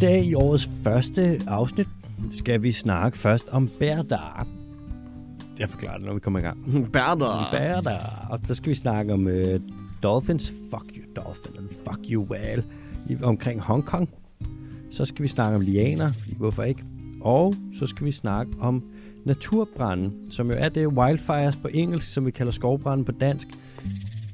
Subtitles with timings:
[0.00, 1.88] dag i årets første afsnit
[2.30, 4.46] skal vi snakke først om bærdar.
[5.58, 6.92] Jeg forklarer det, når vi kommer i gang.
[6.92, 7.48] Bærder.
[7.52, 8.26] Bærdar.
[8.30, 9.60] Og så skal vi snakke om uh,
[10.02, 10.52] dolphins.
[10.70, 11.56] Fuck you, dolphin.
[11.58, 12.64] And fuck you, whale.
[13.08, 14.08] I, omkring Hongkong.
[14.90, 16.84] Så skal vi snakke om lianer, fordi hvorfor ikke?
[17.20, 18.84] Og så skal vi snakke om
[19.24, 23.48] naturbranden, som jo er det wildfires på engelsk, som vi kalder skovbranden på dansk.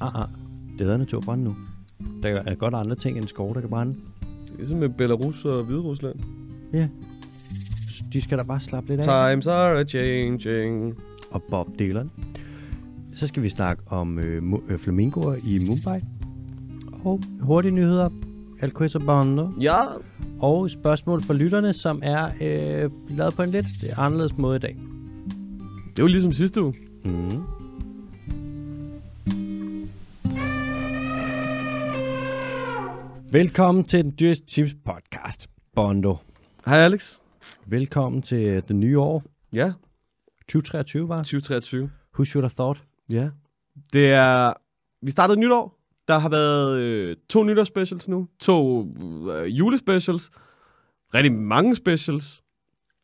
[0.01, 0.29] Ah, ah.
[0.73, 1.57] Det hedder naturbranden nu.
[2.23, 3.97] Der er godt andre ting end skov, der kan brænde.
[4.57, 6.17] Ligesom med Belarus og Hviderusland.
[6.73, 6.89] Ja.
[8.13, 9.31] De skal da bare slappe lidt af.
[9.31, 10.95] Times are changing.
[11.31, 12.11] Og Bob Dylan.
[13.15, 16.01] Så skal vi snakke om øh, øh, flamingoer i Mumbai.
[17.05, 18.09] Og hurtige nyheder.
[18.79, 19.49] Queso Bondo.
[19.61, 19.77] Ja.
[20.39, 23.67] Og spørgsmål fra lytterne, som er øh, lavet på en lidt
[23.97, 24.77] anderledes måde i dag.
[25.97, 26.75] Det var ligesom sidste uge.
[27.05, 27.43] Mm.
[33.37, 36.17] Velkommen til den dyreste tips podcast, Bondo.
[36.67, 37.19] Hej Alex.
[37.67, 39.23] Velkommen til øh, det nye år.
[39.55, 39.73] Ja.
[40.49, 41.17] 2023 var.
[41.17, 41.91] 2023.
[42.15, 42.83] Who should have thought?
[43.13, 43.29] Ja.
[43.93, 44.53] Det er...
[45.03, 45.79] Vi startede nytår.
[46.09, 48.29] Der har været øh, to nytårsspecials nu.
[48.41, 48.87] To
[49.33, 50.31] øh, julespecials.
[51.15, 52.43] Rigtig mange specials.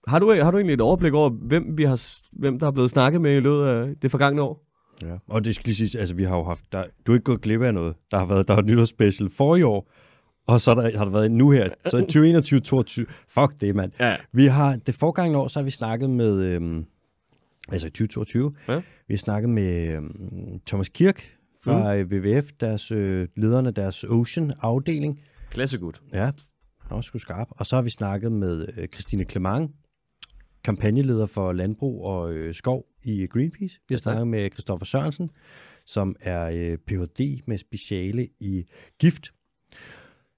[0.08, 2.90] Har du, har du egentlig et overblik over, hvem, vi har, hvem der er blevet
[2.90, 4.66] snakket med i løbet af det forgangne år?
[5.02, 5.16] Ja.
[5.28, 7.40] Og det skal lige sige, altså vi har jo haft, der, du er ikke gået
[7.40, 7.94] glip af noget.
[8.10, 9.90] Der har været, der er nytårsspecial for i år,
[10.46, 11.68] og så er der, har der været nu her.
[11.86, 13.92] Så 2021, 2022, fuck det, mand.
[14.00, 14.16] Ja.
[14.32, 16.84] Vi har, det forgangne år, så har vi snakket med, øhm,
[17.68, 18.76] altså i 2022, Ja.
[19.08, 22.08] vi har snakket med øhm, Thomas Kirk fra mm.
[22.12, 25.20] WWF, deres, øh, lederne deres Ocean-afdeling.
[25.50, 26.02] Klassegut.
[26.12, 26.24] Ja,
[26.80, 27.46] han var sgu skarp.
[27.50, 29.70] Og så har vi snakket med øh, Christine Clement,
[30.64, 33.78] kampagneleder for landbrug og øh, skov i Greenpeace.
[33.88, 35.30] Vi har snakket med Christoffer Sørensen,
[35.86, 37.40] som er øh, Ph.D.
[37.46, 38.64] med speciale i
[39.00, 39.32] gift.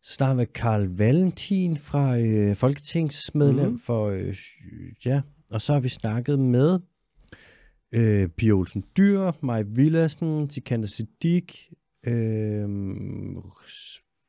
[0.05, 3.78] Vi med Karl Valentin fra øh, Folketingsmedlem mm.
[3.78, 4.34] for, øh,
[5.04, 5.20] ja,
[5.50, 6.78] og så har vi snakket med
[7.92, 11.70] øh, Pia Olsen Dyr, Maj Villassen, Sikander Siddiq,
[12.06, 12.69] øh,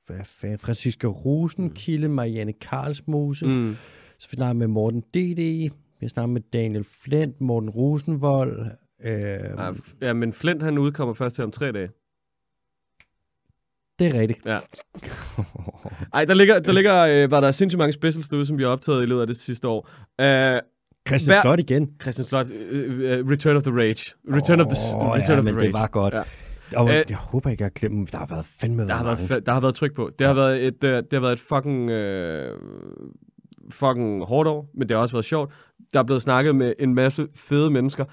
[0.07, 3.75] hvad fanden, Franziska Rosenkilde, Marianne Karlsmose, mm.
[4.17, 8.65] Så vi snakker med Morten D.D., vi snakker med Daniel Flint, Morten Rosenvold,
[9.03, 9.21] øh,
[10.01, 11.89] ja, men Flint han udkommer først her om tre dage.
[13.99, 14.39] Det er rigtigt.
[14.45, 14.59] Ja.
[16.13, 18.69] Ej, der ligger, der ligger øh, var der sindssygt mange specials derude, som vi har
[18.69, 19.89] optaget i løbet af det sidste år.
[20.21, 20.59] Uh,
[21.07, 21.89] Christian Hver- Slot igen.
[22.01, 24.13] Christian Slot, uh, uh, Return of the Rage.
[24.35, 25.65] Return of the, Return ja, of the men Rage.
[25.65, 26.13] det var godt.
[26.13, 26.21] Ja.
[26.75, 28.11] Og Øh, jeg håber ikke, jeg har glemt.
[28.11, 29.41] Der har været fandme Der har, været, mange.
[29.45, 30.09] der har været tryk på.
[30.19, 32.59] Det har været et, det har været et fucking, uh,
[33.71, 35.53] fucking hårdt år, men det har også været sjovt.
[35.93, 38.05] Der er blevet snakket med en masse fede mennesker.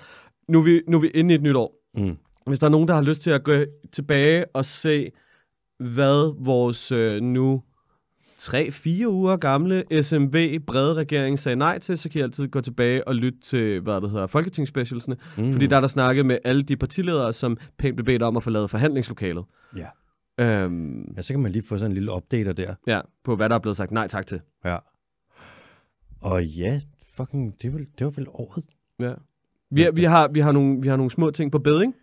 [0.49, 1.75] Nu er vi, nu er vi inde i et nyt år.
[1.94, 2.16] Mm.
[2.47, 3.53] Hvis der er nogen, der har lyst til at gå
[3.93, 5.10] tilbage og se,
[5.82, 7.62] hvad vores øh, nu
[8.38, 13.09] 3-4 uger gamle SMV brede regering sagde nej til, så kan I altid gå tilbage
[13.09, 15.16] og lytte til, hvad det hedder, folketingsspecialsene.
[15.38, 15.53] Mm.
[15.53, 18.43] Fordi der er der snakket med alle de partiledere, som pænt blev bedt om at
[18.43, 19.44] forlade forhandlingslokalet.
[19.76, 19.87] Ja.
[20.41, 22.75] Øhm, ja, så kan man lige få sådan en lille updater der.
[22.87, 24.41] ja, på hvad der er blevet sagt nej tak til.
[24.64, 24.76] Ja.
[26.20, 26.81] Og ja,
[27.16, 28.64] fucking, det, vel, det var vel året.
[29.00, 29.12] Ja.
[29.70, 31.94] Vi, vi, har, vi, har nogle, vi har nogle små ting på beding.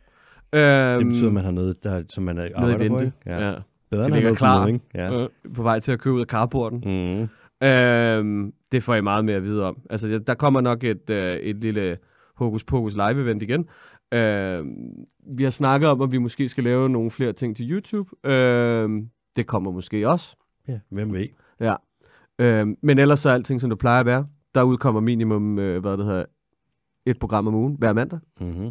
[0.54, 2.84] Øhm, Det betyder, at man har noget, der, som man er noget i arbejder på,
[2.84, 3.06] vente.
[3.06, 3.18] ikke?
[3.26, 3.50] Ja.
[3.50, 3.56] ja.
[3.92, 4.68] Bedre Det ligger noget klar.
[4.68, 4.80] ikke?
[4.96, 5.24] Ja.
[5.24, 6.84] Øh, på vej til at købe ud af carporten.
[6.86, 7.28] Mm.
[7.68, 9.78] Øhm, det får I meget mere at vide om.
[9.90, 11.98] Altså, der- kommer nok et, øh, et lille
[12.36, 13.66] Hokus Pokus live-event igen.
[14.14, 14.76] Øhm,
[15.38, 18.30] vi har snakket om, at vi måske skal lave nogle flere ting til YouTube.
[18.32, 20.36] Øhm, det kommer måske også.
[20.68, 21.28] Ja, hvem ved?
[21.60, 21.76] Ja.
[22.40, 24.28] Øhm, men ellers så er alting, som det plejer at være.
[24.56, 26.26] Der udkommer minimum, øh, hvad det hedder,
[27.06, 28.20] et program om ugen hver mandag.
[28.42, 28.70] Mm-hmm.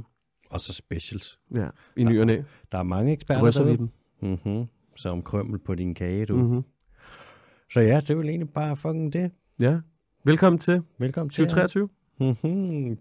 [0.50, 1.38] Og så specials.
[1.54, 1.66] Ja.
[1.96, 2.42] I ny og næ.
[2.72, 3.88] Der er mange eksperter Drysser vi dem.
[4.22, 4.64] Mm-hmm.
[4.98, 6.34] Som krømmel på din kage, du.
[6.34, 6.42] Mm.
[6.42, 6.62] Mm-hmm.
[7.72, 9.30] Så ja, det er vel egentlig bare fucking det.
[9.60, 9.78] Ja.
[10.24, 11.44] Velkommen til Velkommen til.
[11.44, 11.88] 2023.
[12.20, 12.98] Mm-hmm.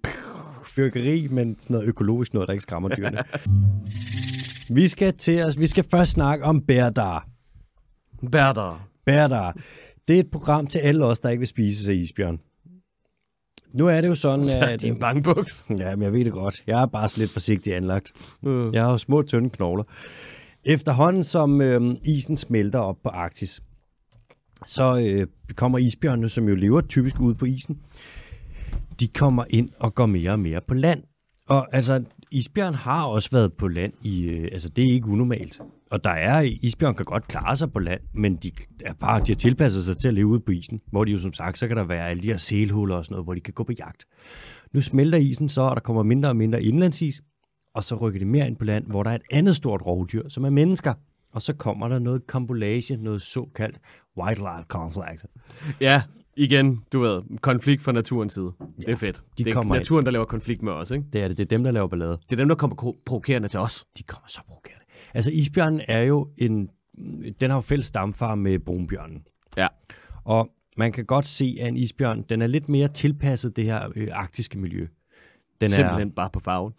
[0.64, 3.18] Fyrkeri, men sådan noget økologisk noget, der ikke skræmmer dyrene.
[4.80, 5.60] vi skal til os.
[5.60, 7.28] Vi skal først snakke om bærdar.
[8.32, 8.90] Bærder.
[9.06, 9.58] Bærdar.
[10.08, 12.40] Det er et program til alle os, der ikke vil spise sig isbjørn.
[13.74, 14.82] Nu er det jo sådan, at...
[14.82, 15.66] Din bankbuks.
[15.70, 16.64] Ja, men jeg ved det godt.
[16.68, 18.12] Jeg er bare lidt forsigtig anlagt.
[18.46, 18.74] Øh.
[18.74, 19.84] Jeg har jo små, tynde knogler.
[20.70, 23.62] Efterhånden som øh, isen smelter op på Arktis,
[24.66, 27.80] så øh, kommer isbjørnene, som jo lever typisk ude på isen,
[29.00, 31.04] de kommer ind og går mere og mere på land.
[31.48, 35.62] Og altså, isbjørn har også været på land i, øh, altså det er ikke unormalt.
[35.92, 38.52] Og der er, isbjørn kan godt klare sig på land, men de
[38.86, 41.20] er bare, de har tilpasset sig til at leve ude på isen, hvor de jo
[41.20, 43.40] som sagt, så kan der være alle de her selhuller og sådan noget, hvor de
[43.40, 44.06] kan gå på jagt.
[44.74, 47.22] Nu smelter isen så, og der kommer mindre og mindre indlandsis,
[47.78, 50.30] og så rykker de mere ind på land, hvor der er et andet stort rovdyr,
[50.30, 50.94] som er mennesker.
[51.34, 53.80] og så kommer der noget kompolage, noget såkaldt
[54.18, 55.26] wildlife conflict.
[55.82, 56.02] Ja,
[56.38, 58.52] igen, du ved, konflikt fra naturens side.
[58.78, 59.16] Det er fedt.
[59.38, 59.80] de det er kommer ind.
[59.82, 61.06] naturen, der laver konflikt med os, ikke?
[61.14, 62.12] Det er det, det er dem, der laver ballade.
[62.12, 63.86] Det er dem, der kommer ko- provokerende til os.
[63.98, 64.86] De kommer så provokerende.
[65.14, 66.70] Altså isbjørnen er jo en,
[67.40, 69.24] den har jo fælles stamfar med brunbjørnen.
[69.58, 69.68] Ja.
[70.24, 73.88] Og man kan godt se, at en isbjørn, den er lidt mere tilpasset det her
[73.96, 74.88] øh, arktiske miljø.
[75.62, 76.74] Den Simpelthen bare på farven.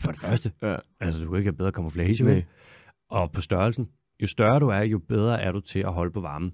[0.00, 0.76] For det første, Ja.
[1.00, 2.32] altså du kan ikke have bedre camouflage, Nej.
[2.34, 2.44] vel?
[3.10, 3.88] Og på størrelsen.
[4.22, 6.52] Jo større du er, jo bedre er du til at holde på varmen.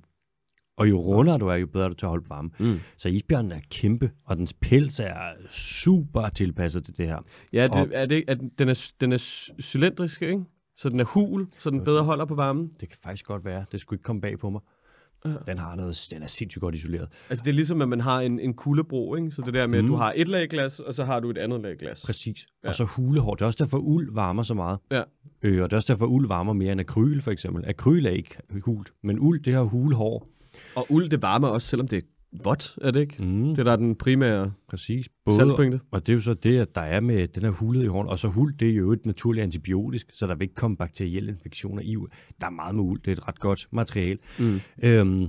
[0.76, 2.52] Og jo rundere du er, jo bedre er du til at holde på varmen.
[2.58, 2.80] Mm.
[2.96, 7.19] Så isbjørnen er kæmpe, og dens pels er super tilpasset til det her.
[7.52, 9.19] Ja, Og- det, er det, er, den, er, den er
[9.62, 10.44] cylindrisk, ikke?
[10.76, 12.70] Så den er hul, så den bedre holder på varmen.
[12.80, 13.64] Det kan faktisk godt være.
[13.72, 14.60] Det skulle ikke komme bag på mig.
[15.24, 15.30] Ja.
[15.46, 17.08] Den har noget, den er sindssygt godt isoleret.
[17.30, 19.30] Altså, det er ligesom, at man har en, en kuldebro, ikke?
[19.30, 19.86] Så det der med, mm.
[19.86, 22.02] at du har et lag glas, og så har du et andet lag glas.
[22.06, 22.46] Præcis.
[22.46, 22.66] Ja.
[22.66, 22.69] Ja.
[22.69, 23.34] Og så hulehår.
[23.34, 24.78] Det er også derfor, uld varmer så meget.
[24.90, 25.02] Ja.
[25.42, 27.64] Øh, og det er også derfor, uld varmer mere end akryl, for eksempel.
[27.69, 30.28] Akryl er ikke hult, men uld, det har hulehår.
[30.74, 32.02] Og uld, det varmer også, selvom det er
[32.44, 33.23] vådt, er det ikke?
[33.25, 35.08] Mm, Det er der er den primære præcis.
[35.25, 35.81] Både, salgspunkte.
[35.90, 38.11] og det er jo så det, at der er med den her hulhed i hånden.
[38.11, 41.32] Og så huld, det er jo et naturligt antibiotisk, så der vil ikke komme bakterielle
[41.32, 41.96] infektioner i.
[42.40, 43.00] Der er meget med uld.
[43.02, 44.19] Det er et ret godt materiale.
[44.38, 44.61] Mm.
[44.82, 45.26] Øhm,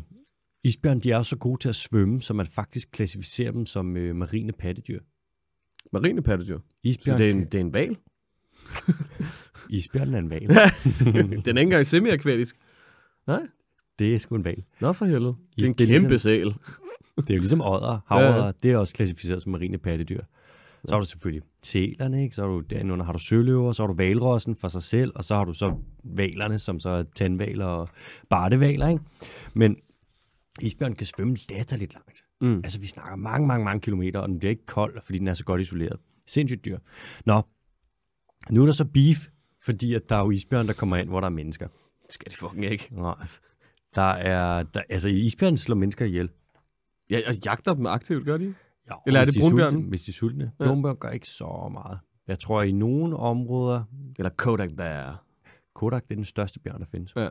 [0.63, 3.97] isbjørn, de er også så gode til at svømme, så man faktisk klassificerer dem som
[3.97, 4.99] øh, marine pattedyr.
[5.93, 6.57] Marine pattedyr.
[6.59, 7.97] Så Isbjørn, det er en, det er en val.
[9.69, 10.41] Isbjørnen er en val.
[10.47, 10.57] den
[11.33, 12.55] er ikke engang semi-akvatisk.
[13.27, 13.41] Nej.
[13.99, 14.63] det er sgu en val.
[14.81, 15.35] Nå for helvede.
[15.55, 16.53] Det er en Det er ligesom- kæmpe sæl.
[17.17, 17.99] Det er jo ligesom ådder.
[18.07, 18.51] Havådder, ja.
[18.63, 20.21] det er også klassificeret som marine pattedyr.
[20.85, 22.35] Så har du selvfølgelig sælerne, ikke?
[22.35, 25.23] så har du derunder har du søløver, så har du valrossen for sig selv, og
[25.23, 27.89] så har du så valerne, som så er tandvaler og
[28.29, 28.87] bartevaler.
[28.87, 29.03] Ikke?
[29.53, 29.77] Men
[30.61, 32.23] isbjørn kan svømme latterligt langt.
[32.41, 32.61] Mm.
[32.63, 35.33] Altså vi snakker mange, mange, mange kilometer, og den bliver ikke kold, fordi den er
[35.33, 35.99] så godt isoleret.
[36.27, 36.77] Sindssygt dyr.
[37.25, 37.41] Nå,
[38.49, 39.27] nu er der så beef,
[39.61, 41.67] fordi at der er jo isbjørn, der kommer ind, hvor der er mennesker.
[42.05, 42.87] Det skal de fucking ikke.
[42.91, 43.15] Nej.
[43.95, 46.29] Der er, der, altså isbjørn slår mennesker ihjel.
[47.13, 48.53] Ja, og jagter dem aktivt, gør de?
[48.89, 49.79] Ja, Eller er det de brunbjørnen?
[49.81, 50.51] sultne- Hvis de er sultne.
[50.59, 50.65] Ja.
[50.67, 51.99] Brunbjørn gør ikke så meget.
[52.27, 53.83] Jeg tror, i nogle områder,
[54.17, 55.23] Eller Kodak Bear.
[55.75, 57.15] Kodak det er den største bjørn, der findes.
[57.15, 57.27] Ja.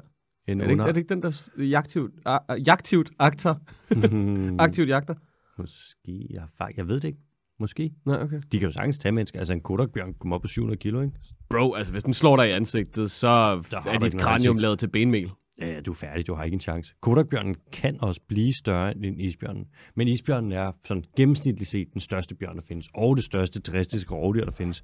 [0.48, 3.54] En Er det, ikke, er det ikke den, der jagtivt, a, jagtivt akter?
[3.90, 4.54] ikke...
[4.64, 5.14] Aktivt jagter?
[5.58, 6.26] Måske.
[6.30, 6.46] Jeg,
[6.76, 7.18] jeg ved det ikke.
[7.60, 7.92] Måske.
[8.04, 8.40] Nej, okay.
[8.52, 9.38] De kan jo sagtens tage mennesker.
[9.38, 11.14] Altså en Kodak-bjørn kommer op på 700 kilo, ikke?
[11.50, 14.88] Bro, altså hvis den slår dig i ansigtet, så Der er dit kranium lavet til
[14.88, 15.30] benmel.
[15.62, 16.26] Ja, du er færdig.
[16.26, 16.94] Du har ikke en chance.
[17.00, 19.66] Kodakbjørnen kan også blive større end isbjørnen.
[19.94, 22.88] Men isbjørnen er sådan gennemsnitligt set den største bjørn, der findes.
[22.94, 24.82] Og det største terrestriske rovdyr, der findes.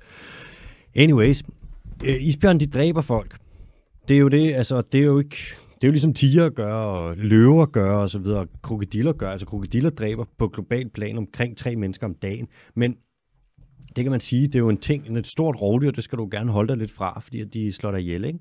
[0.97, 1.43] Anyways,
[2.05, 3.39] øh, isbjørnen, de dræber folk.
[4.09, 5.37] Det er jo det, altså, det er jo ikke...
[5.75, 8.47] Det er jo ligesom tiger gør, og løver gør, og så videre.
[8.63, 9.31] Krokodiller gør.
[9.31, 12.49] Altså, krokodiller dræber på global plan omkring tre mennesker om dagen.
[12.75, 12.97] Men
[13.97, 16.29] det kan man sige, det er jo en ting, et stort rovdyr, det skal du
[16.31, 18.39] gerne holde dig lidt fra, fordi at de slår dig ihjel, ikke?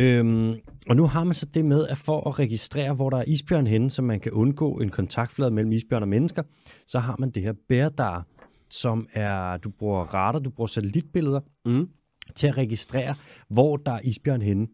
[0.00, 0.54] Øhm,
[0.88, 3.66] og nu har man så det med, at for at registrere, hvor der er isbjørn
[3.66, 6.42] henne, så man kan undgå en kontaktflade mellem isbjørn og mennesker,
[6.86, 8.26] så har man det her bærdar,
[8.70, 11.88] som er, du bruger radar, du bruger satellitbilleder Mm.
[12.34, 13.14] til at registrere,
[13.48, 14.66] hvor der er isbjørn henne.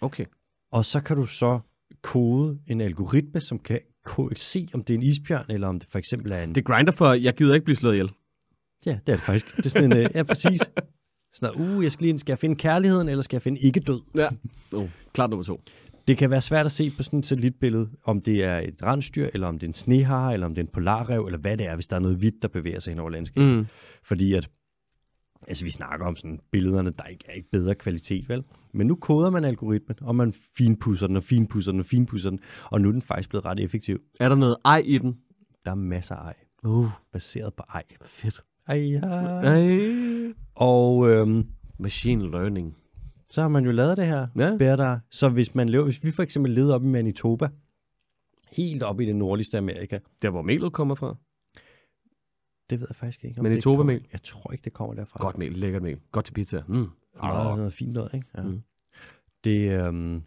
[0.00, 0.24] Okay.
[0.72, 1.60] Og så kan du så
[2.02, 3.80] kode en algoritme, som kan
[4.36, 6.54] se, om det er en isbjørn, eller om det for eksempel er en...
[6.54, 8.10] Det grinder for, jeg gider ikke blive slået ihjel.
[8.86, 9.56] Ja, det er det faktisk.
[9.56, 10.60] Det er sådan en, øh, ja, præcis.
[11.36, 13.80] Sådan noget, uh, jeg skal lige, skal jeg finde kærligheden, eller skal jeg finde ikke
[13.80, 14.00] død?
[14.16, 14.28] Ja.
[14.72, 15.60] Oh, klart nummer to.
[16.08, 19.28] Det kan være svært at se på sådan et satellitbillede, om det er et rensdyr,
[19.34, 21.66] eller om det er en snehare, eller om det er en polarrev, eller hvad det
[21.66, 23.56] er, hvis der er noget hvidt, der bevæger sig hen over landskabet.
[23.56, 23.66] Mm.
[24.04, 24.50] Fordi at,
[25.48, 28.44] altså vi snakker om sådan billederne, der ikke er ikke bedre kvalitet, vel?
[28.72, 32.40] Men nu koder man algoritmen, og man finpudser den, og finpudser den, og finpudser den,
[32.64, 33.98] og nu er den faktisk blevet ret effektiv.
[34.20, 35.18] Er der noget ej i den?
[35.64, 37.82] Der er masser af ej, Uh, baseret på ej.
[38.04, 38.44] fedt.
[38.66, 39.00] Ej, ja.
[39.00, 40.32] Ej.
[40.54, 41.46] Og øhm,
[41.78, 42.76] Machine learning.
[43.30, 44.56] så har man jo lavet det her Ja.
[44.58, 45.00] bærdar.
[45.10, 47.48] Så hvis, man lever, hvis vi for eksempel levede op i Manitoba,
[48.52, 51.16] helt op i det nordligste Amerika, Der, hvor melet kommer fra.
[52.70, 53.38] det ved jeg faktisk ikke.
[53.40, 53.94] om Manitoba-mel?
[53.94, 55.20] det kommer- Jeg tror ikke, det kommer derfra.
[55.20, 55.98] Godt mel, lækkert mel.
[56.12, 56.62] Godt til pizza.
[56.68, 56.74] Mm.
[57.22, 58.26] Noget, noget fint noget, ikke?
[58.36, 58.42] Ja.
[58.42, 58.62] Mm.
[59.44, 60.22] Det, øhm,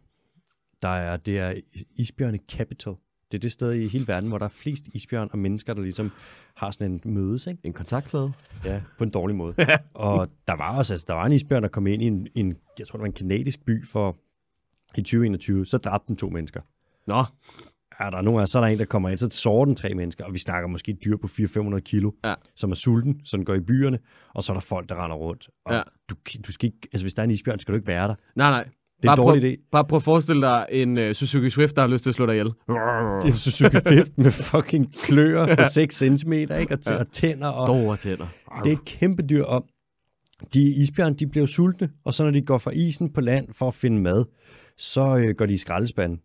[0.82, 1.54] der er, det er
[1.96, 2.94] isbjørne capital.
[3.32, 5.82] Det er det sted i hele verden, hvor der er flest isbjørn og mennesker, der
[5.82, 6.12] ligesom
[6.56, 7.60] har sådan en mødes, ikke?
[7.64, 8.32] En kontaktflade.
[8.66, 9.56] Ja, på en dårlig måde.
[9.94, 12.58] og der var også, altså, der var en isbjørn, der kom ind i en, en,
[12.80, 14.18] jeg tror, det var en kanadisk by for
[14.98, 16.62] i 2021, så dræbte den to mennesker.
[17.08, 17.24] Nå,
[18.00, 19.94] Er der nogen af, så er der en, der kommer ind, så sårer den tre
[19.94, 22.34] mennesker, og vi snakker måske dyr på 400-500 kilo, Ja.
[22.56, 24.00] som er sulten, den går i byerne,
[24.34, 25.50] og så er der folk, der render rundt.
[25.66, 25.82] Og Ja.
[26.10, 26.16] du,
[26.48, 28.16] du skal ikke, altså hvis der er en isbjørn, skal du ikke være der.
[28.36, 28.70] nej, nej.
[29.02, 29.70] Det er en bare dårlig prøv, idé.
[29.72, 32.26] Bare prøv at forestille dig en uh, Suzuki Swift, der har lyst til at slå
[32.26, 32.46] dig ihjel.
[32.48, 36.68] Det er Suzuki Swift med fucking kløer på 6 cm, ikke?
[36.72, 37.48] Og, t- og tænder.
[37.48, 38.28] Og Store tænder.
[38.64, 39.66] det er et kæmpe dyr, og
[40.54, 43.68] de isbjørn, de bliver sultne, og så når de går fra isen på land for
[43.68, 44.26] at finde mad,
[44.78, 46.20] så øh, går de i skraldespanden.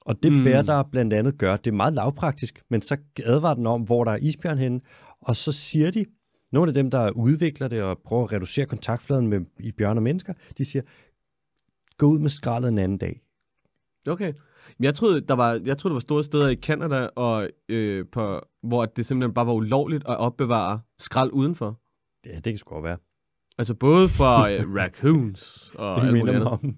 [0.00, 0.44] Og det mm.
[0.44, 4.04] bærer der blandt andet gør, det er meget lavpraktisk, men så advarer den om, hvor
[4.04, 4.80] der er isbjørn henne,
[5.20, 6.04] og så siger de,
[6.52, 10.02] nogle af dem, der udvikler det og prøver at reducere kontaktfladen med i bjørn og
[10.02, 10.82] mennesker, de siger,
[11.98, 13.20] gå ud med skraldet en anden dag.
[14.08, 14.32] Okay.
[14.80, 18.40] Jeg troede, der var, jeg troede, der var store steder i Canada, og, øh, på,
[18.62, 21.80] hvor det simpelthen bare var ulovligt at opbevare skrald udenfor.
[22.26, 22.98] Ja, det kan sgu godt være.
[23.58, 26.76] Altså både for øh, raccoons og Det alt minder mig om,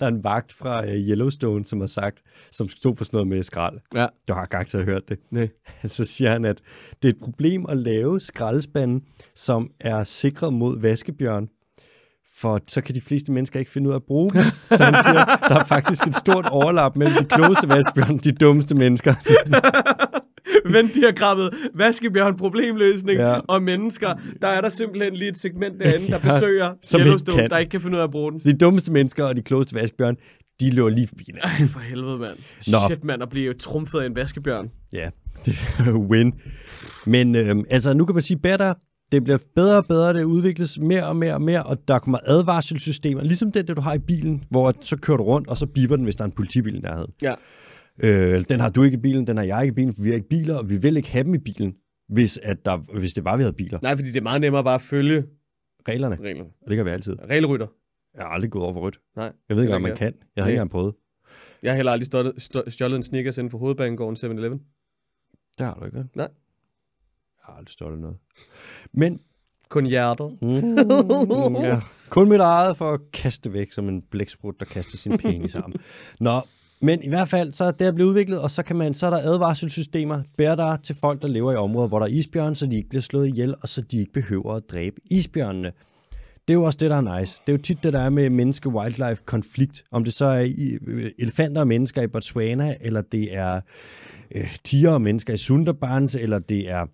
[0.00, 3.28] der er en vagt fra uh, Yellowstone, som har sagt, som stod for sådan noget
[3.28, 3.78] med skrald.
[3.94, 4.06] Ja.
[4.28, 5.18] Du har garanteret hørt det.
[5.30, 5.48] Nej.
[5.84, 6.62] Så siger han, at
[7.02, 9.04] det er et problem at lave skraldespanden,
[9.34, 11.48] som er sikret mod vaskebjørn.
[12.36, 14.42] For så kan de fleste mennesker ikke finde ud af at bruge dem.
[14.78, 18.32] Så han siger, der er faktisk et stort overlap mellem de klogeste vaskebjørn og de
[18.32, 19.14] dummeste mennesker.
[20.72, 23.38] Venn-diagrammet, vaskebjørn, problemløsning Ja.
[23.48, 24.14] og mennesker.
[24.42, 27.50] Der er der simpelthen lige et segment derinde, der Ja, besøger som ikke Yellowstone, kan.
[27.50, 28.40] der ikke kan finde ud af at bruge den.
[28.40, 30.16] Så de dummeste mennesker og de klogeste vaskebjørn,
[30.60, 31.24] de løber lige forbi.
[31.42, 32.36] Ej, for helvede, mand.
[32.66, 32.78] Nå.
[32.88, 34.70] Shit, mand, at blive trumfet af en vaskebjørn.
[34.92, 35.08] Ja,
[35.46, 36.34] det er win.
[37.06, 38.74] Men øhm, altså, nu kan man sige bedre.
[39.12, 42.18] Det bliver bedre og bedre, det udvikles mere og mere og mere, og der kommer
[42.24, 45.66] advarselssystemer, ligesom det, det du har i bilen, hvor så kører du rundt, og så
[45.66, 47.12] biber den, hvis der er en politibil i nærheden.
[47.22, 47.34] Ja.
[48.02, 50.08] Øh, den har du ikke i bilen, den har jeg ikke i bilen, for vi
[50.08, 51.74] har ikke biler, og vi vil ikke have dem i bilen,
[52.08, 53.78] hvis, at der, hvis det bare vi havde biler.
[53.82, 55.24] Nej, fordi det er meget nemmere bare at følge
[55.88, 56.50] Reglerne, reglerne.
[56.62, 57.16] og det kan vi altid.
[57.30, 57.66] Regelrytter.
[58.14, 59.00] Jeg har aldrig gået over for rødt.
[59.16, 59.32] Nej.
[59.48, 60.14] Jeg ved ikke, om man kan.
[60.36, 60.94] Jeg har ikke engang prøvet.
[61.62, 62.06] Jeg har heller aldrig
[62.72, 64.60] stjålet, en Snickers inden for hovedbanegården 7-Eleven.
[65.58, 66.04] Det har du ikke?
[66.14, 66.28] Nej.
[67.42, 68.16] Har aldrig stået noget.
[68.92, 69.20] Men
[69.72, 70.28] Kun hjerter.
[70.42, 71.80] Mm, ja.
[72.08, 75.80] Kun mit eget for at kaste væk som en blæksprut, der kaster sin penge sammen.
[76.20, 76.40] Nå,
[76.80, 79.10] men i hvert fald, så er det blevet udviklet, og så, kan man, så er
[79.10, 82.66] der advarselssystemer, bærer der til folk, der lever i områder, hvor der er isbjørn, så
[82.66, 85.72] de ikke bliver slået ihjel, og så de ikke behøver at dræbe isbjørnene.
[86.48, 87.40] Det er jo også det, der er nice.
[87.46, 89.84] Det er jo tit det, der er med menneske-wildlife-konflikt.
[89.90, 90.48] Om det så er
[90.86, 93.60] øh, elefanter og mennesker i Botswana, eller det er
[94.34, 96.86] øh, tiger og mennesker i Sundarbans, eller det er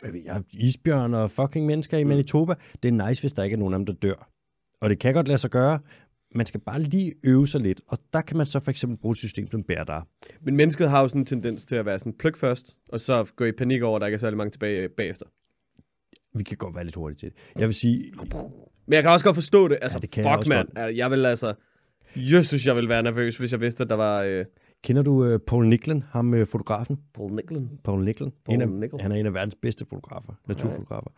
[0.00, 2.54] hvad ved jeg, isbjørn og fucking mennesker i Manitoba.
[2.82, 4.30] Det er nice, hvis der ikke er nogen af dem, der dør.
[4.80, 5.80] Og det kan godt lade sig gøre.
[6.34, 7.80] Man skal bare lige øve sig lidt.
[7.86, 10.06] Og der kan man så for eksempel bruge et system som Bærdar.
[10.40, 13.24] Men mennesket har jo sådan en tendens til at være sådan pluk først, og så
[13.36, 15.26] gå i panik over, at der ikke er særlig mange tilbage øh, bagefter.
[16.38, 17.60] Vi kan godt være lidt hurtigt til det.
[17.60, 18.12] Jeg vil sige,
[18.86, 19.78] Men jeg kan også godt forstå det.
[19.82, 20.68] Altså, Ja, det kan fuck, jeg mand.
[20.76, 21.54] Jeg, jeg vil altså...
[22.16, 24.44] Jeg synes, jeg ville være nervøs, hvis jeg vidste, at der var øh,
[24.84, 26.98] kender du uh, Paul Nicklin, ham uh, fotografen?
[27.14, 27.68] Paul Nicklin.
[27.84, 28.32] Paul Nicklin.
[28.44, 29.00] Paul en af, Nickel.
[29.00, 31.10] Han er en af verdens bedste fotografer, naturfotografer.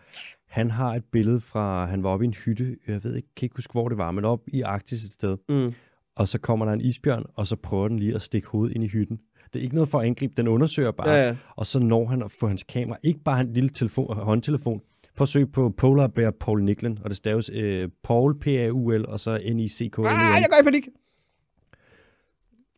[0.48, 3.46] Han har et billede fra, han var oppe i en hytte, jeg ved ikke, kan
[3.46, 5.36] ikke huske, hvor det var, men op i Arktis et sted.
[5.48, 5.74] Mm.
[6.16, 8.84] Og så kommer der en isbjørn, og så prøver den lige at stikke hovedet ind
[8.84, 9.20] i hytten.
[9.52, 11.10] Det er ikke noget for at angribe, den undersøger bare.
[11.10, 11.36] Ja, ja.
[11.56, 14.80] Og så når han at få hans kamera, ikke bare en lille telefon, håndtelefon,
[15.16, 19.20] på at søge på Polar Bear Paul Nicklin, og det staves øh, Paul, P-A-U-L, og
[19.20, 20.06] så N-I-C-K-L-I-N.
[20.06, 20.88] Ah, jeg går i panik.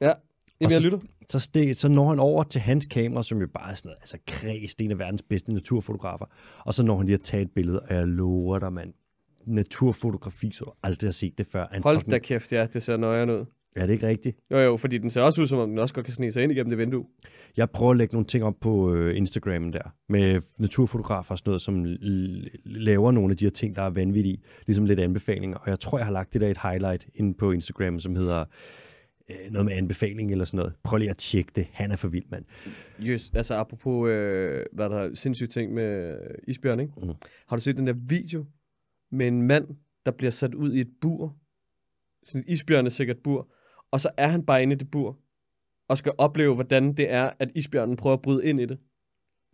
[0.01, 0.13] Ja,
[0.63, 0.99] Jamen, jeg så- lytter.
[1.29, 3.99] så, stik, så når han over til hans kamera, som jo bare er sådan noget,
[4.01, 6.27] altså kreds, det er en af verdens bedste naturfotografer.
[6.59, 8.93] Og så når han lige at tage et billede, og jeg lover dig, mand,
[9.47, 11.67] naturfotografi, så du aldrig har set det før.
[11.73, 13.45] Han Hold fucking- da kæft, ja, det ser nøjere ud.
[13.77, 14.39] Er det ikke rigtigt?
[14.51, 16.43] Jo, jo, fordi den ser også ud, som om den også godt kan snige sig
[16.43, 17.05] ind igennem det vindue.
[17.57, 21.51] Jeg prøver at lægge nogle ting op på øh, Instagrammen der, med naturfotografer og sådan
[21.51, 21.85] noget, som
[22.65, 25.57] laver nogle af de her ting, der er vanvittige, ligesom lidt anbefalinger.
[25.59, 28.45] Og jeg tror, jeg har lagt det der et highlight inde på Instagram, som hedder
[29.51, 30.73] noget med anbefaling eller sådan noget.
[30.83, 31.67] Prøv lige at tjekke det.
[31.73, 32.45] Han er for vild, mand.
[32.99, 36.93] Just, altså apropos, øh, hvad der er sindssyge ting med øh, isbjørn, ikke?
[36.97, 37.13] Mhm.
[37.49, 38.47] Har du set den der video
[39.11, 39.69] med en mand,
[40.07, 41.37] der bliver sat ud i et bur?
[42.25, 43.49] Sådan et isbjørnesikkert bur.
[43.91, 45.19] Og så er han bare inde i det bur.
[45.89, 48.79] Og skal opleve, hvordan det er, at isbjørnen prøver at bryde ind i det.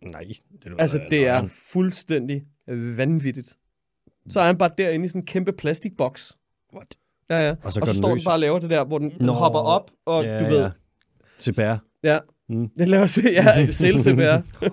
[0.01, 0.23] Nej.
[0.63, 3.57] Det Altså, det er fuldstændig vanvittigt.
[4.29, 6.37] Så er han bare derinde i sådan en kæmpe plastikboks.
[6.73, 6.97] What?
[7.29, 7.55] Ja, ja.
[7.63, 9.25] Og så Og så, den står den bare og laver det der, hvor den, den
[9.25, 9.33] Nå.
[9.33, 10.59] hopper op, og ja, du ved...
[10.59, 10.69] Ja.
[11.39, 11.77] CPR.
[12.03, 12.19] Ja.
[12.49, 12.69] Mm.
[12.69, 14.41] Den laver sig, ja, selv CPR.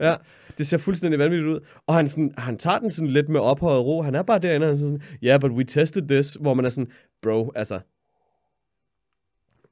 [0.00, 0.14] Ja,
[0.58, 1.60] det ser fuldstændig vanvittigt ud.
[1.86, 4.02] Og han, sådan, han tager den sådan lidt med ophøjet ro.
[4.02, 6.68] Han er bare derinde, og han sådan, yeah, but we tested this, hvor man er
[6.68, 6.90] sådan,
[7.22, 7.80] bro, altså,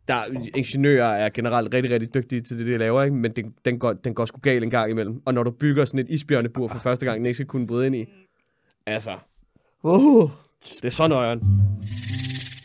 [0.09, 3.17] der, ingeniører er generelt rigtig, rigtig dygtige til det, de laver, ikke?
[3.17, 5.23] men den, den, går, den går sgu galt en gang imellem.
[5.27, 7.87] Og når du bygger sådan et isbjørnebur for første gang, den ikke skal kunne bryde
[7.87, 8.05] ind i,
[8.87, 9.19] altså,
[9.83, 10.31] uh,
[10.65, 11.41] det er så nøjeren.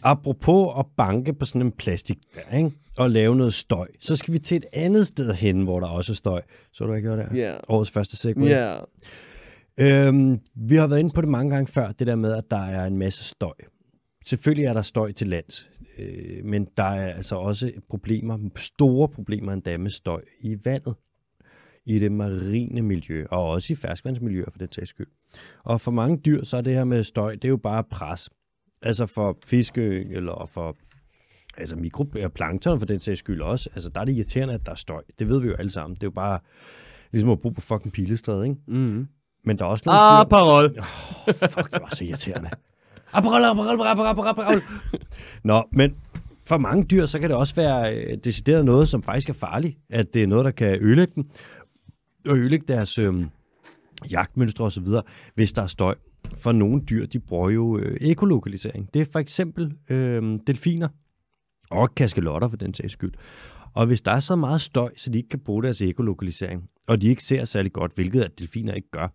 [0.03, 2.17] Apropos at banke på sådan en plastik
[2.55, 2.71] ikke?
[2.97, 6.11] og lave noget støj, så skal vi til et andet sted hen, hvor der også
[6.11, 6.41] er støj.
[6.73, 7.35] Så du, hvad jeg gjorde der?
[7.35, 7.53] Ja.
[7.69, 8.49] Årets første segment.
[8.49, 8.77] Ja,
[9.79, 12.65] Øhm, vi har været inde på det mange gange før, det der med, at der
[12.65, 13.53] er en masse støj.
[14.25, 19.53] Selvfølgelig er der støj til lands, øh, men der er altså også problemer, store problemer
[19.53, 20.95] endda med støj i vandet.
[21.85, 25.07] i det marine miljø, og også i ferskvandsmiljøer for den sags skyld.
[25.63, 28.29] Og for mange dyr, så er det her med støj, det er jo bare pres.
[28.81, 30.75] Altså for fiskeyng, eller for
[31.57, 33.69] altså mikroplankton for den sags skyld også.
[33.75, 35.01] Altså der er det irriterende, at der er støj.
[35.19, 35.95] Det ved vi jo alle sammen.
[35.95, 36.39] Det er jo bare
[37.11, 38.55] ligesom at bo på fucking pilestræde, ikke?
[38.67, 39.07] Mm-hmm.
[39.43, 40.29] Men der er også nogle Ah, dyr...
[40.29, 40.63] parol.
[41.27, 42.49] Oh, fuck, det var så irriterende.
[43.13, 44.61] Aperol, aperol, aperol, aperol, aperol.
[45.43, 45.95] Nå, men
[46.45, 49.77] for mange dyr, så kan det også være øh, decideret noget, som faktisk er farligt.
[49.89, 51.25] At det er noget, der kan ødelægge dem.
[52.27, 53.15] Og ødelægge deres øh,
[54.11, 54.87] jagtmønstre osv.,
[55.35, 55.95] hvis der er støj.
[56.35, 58.93] For nogle dyr, de bruger jo øh, ekolokalisering.
[58.93, 60.87] Det er for eksempel øh, delfiner
[61.69, 63.13] og kaskelotter for den sags skyld.
[63.73, 67.01] Og hvis der er så meget støj, så de ikke kan bruge deres ekolokalisering, og
[67.01, 69.07] de ikke ser særlig godt, hvilket at delfiner ikke gør,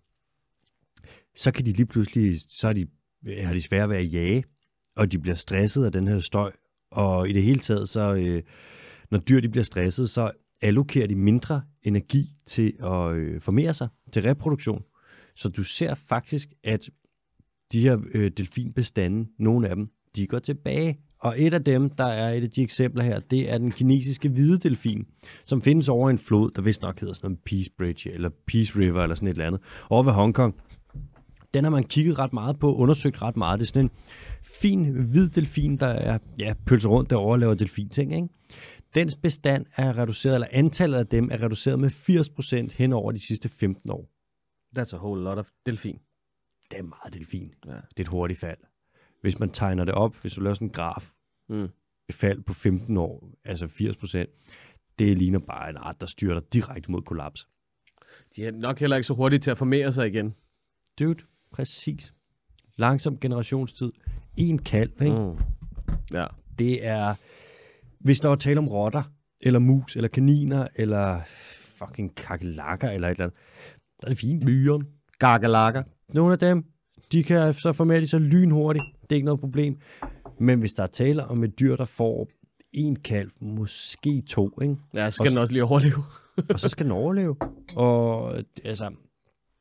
[1.37, 2.87] så kan de lige pludselig, så er de,
[3.27, 4.45] øh, har de svært ved at jage,
[4.97, 6.53] og de bliver stresset af den her støj.
[6.91, 8.43] Og i det hele taget, så øh,
[9.11, 10.31] når dyr de bliver stresset, så
[10.63, 14.83] allokerer de mindre energi til at øh, formere sig, til reproduktion.
[15.37, 16.91] Så du ser faktisk, at
[17.73, 20.99] de her øh, delfinbestande, nogle af dem, de går tilbage.
[21.19, 24.29] Og et af dem, der er et af de eksempler her, det er den kinesiske
[24.29, 25.07] hvide delfin,
[25.45, 28.79] som findes over en flod, der vist nok hedder sådan en Peace Bridge, eller Peace
[28.79, 30.55] River, eller sådan et eller andet, over ved Hongkong.
[31.55, 33.61] Den har man kigget ret meget på, undersøgt ret meget.
[33.61, 33.91] Det er sådan en
[34.45, 38.15] fin hvid delfin, der er ja, pølser rundt derovre og laver delfinting.
[38.15, 38.29] Ikke?
[38.95, 41.91] Dens bestand er reduceret, eller antallet af dem er reduceret med
[42.71, 44.11] 80% hen over de sidste 15 år.
[44.79, 45.99] That's a whole lot of delfin.
[46.71, 47.55] Det er meget delfin.
[47.67, 47.71] Ja.
[47.73, 48.59] Det er et hurtigt fald.
[49.21, 51.11] Hvis man tegner det op, hvis du laver sådan en graf,
[51.49, 51.69] Mm.
[52.09, 54.27] et fald på 15 år, altså 80%,
[54.99, 57.49] det ligner bare en art, der styrter direkte mod kollaps.
[58.37, 60.35] De er nok heller ikke så hurtige til at formere sig igen.
[60.99, 61.23] Dude,
[61.53, 62.15] præcis.
[62.77, 63.91] Langsom generationstid.
[64.37, 65.17] En kalv, ikke?
[65.19, 65.39] Mm.
[66.15, 66.27] Ja.
[66.59, 67.15] Det er,
[68.05, 69.03] hvis der var tale om rotter,
[69.41, 71.21] eller mus, eller kaniner, eller
[71.75, 73.39] fucking kakelakker, eller et eller andet,
[74.01, 74.45] så er det fint.
[74.45, 74.87] Myren.
[75.19, 75.83] Gakalakker.
[76.15, 76.65] Nogle af dem,
[77.13, 78.85] de kan så formere de sig lynhurtigt.
[79.03, 79.77] Det er ikke noget problem.
[80.39, 82.29] Men hvis der er tale om et dyr, der får
[82.73, 84.77] en kalv, måske to, ikke?
[84.95, 86.05] Ja, så skal Og den også lige overleve.
[86.53, 87.37] og så skal den overleve.
[87.77, 88.35] Og
[88.65, 88.91] altså,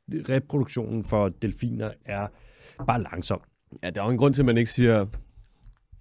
[0.10, 2.28] reproduktionen for delfiner er
[2.88, 3.42] bare langsom.
[3.84, 5.06] Ja, der er jo en grund til, at man ikke siger,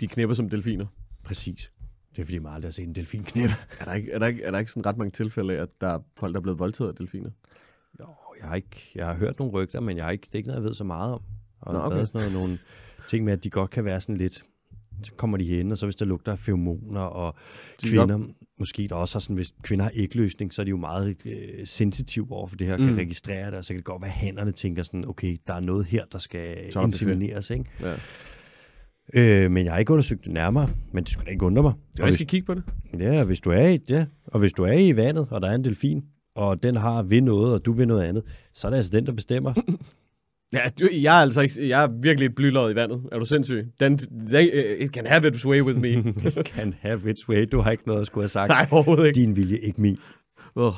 [0.01, 0.87] de knæpper som delfiner.
[1.25, 1.73] Præcis.
[2.17, 3.55] Det er fordi, man aldrig har set en delfin knæppe.
[3.81, 5.69] Er der ikke, er der ikke, er der ikke sådan ret mange tilfælde af, at
[5.81, 7.31] der er folk, der er blevet voldtaget af delfiner?
[8.01, 8.07] Jo,
[8.41, 10.49] jeg har, ikke, jeg har hørt nogle rygter, men jeg har ikke, det er ikke
[10.49, 11.21] noget, jeg ved så meget om.
[11.61, 12.01] Og Nå, der okay.
[12.01, 12.59] er sådan noget, nogle
[13.09, 14.45] ting med, at de godt kan være sådan lidt...
[15.03, 17.35] Så kommer de hen, og så hvis der lugter af feromoner, og
[17.83, 18.27] De kvinder,
[18.59, 21.67] måske der også har sådan, hvis kvinder har ægløsning, så er de jo meget øh,
[21.67, 22.87] sensitive over for det her, mm.
[22.87, 25.55] kan registrere det, og så kan det godt være, at hænderne tænker sådan, okay, der
[25.55, 27.65] er noget her, der skal Så er insemineres, ikke?
[27.81, 27.95] Ja.
[29.15, 31.73] Øh, men jeg har ikke undersøgt det nærmere, men det skulle ikke undre mig.
[31.73, 32.63] Og Jeg hvis, skal kigge på det.
[32.99, 35.55] ja, hvis du er i, ja, og hvis du er i vandet, og der er
[35.55, 36.03] en delfin,
[36.35, 38.23] og den har ved noget, og du ved noget andet,
[38.55, 39.55] så er det altså den, der bestemmer.
[40.53, 43.03] Ja, du, jeg er altså ikke, jeg er virkelig et blylod i vandet.
[43.13, 43.67] Er du sindssyg?
[43.81, 46.13] Den, they, it can have its way with me.
[46.55, 47.47] Can have its way.
[47.53, 48.49] Du har ikke noget at skulle have sagt.
[48.49, 49.21] Nej, overhovedet ikke.
[49.21, 49.99] Din vilje, ikke min.
[50.55, 50.73] Uh.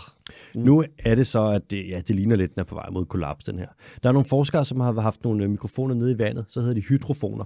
[0.54, 3.06] Nu er det så, at det, ja, det ligner lidt, den er på vej mod
[3.06, 3.66] kollaps, den her.
[4.02, 6.74] Der er nogle forskere, som har haft nogle øh, mikrofoner nede i vandet, så hedder
[6.74, 7.44] de hydrofoner.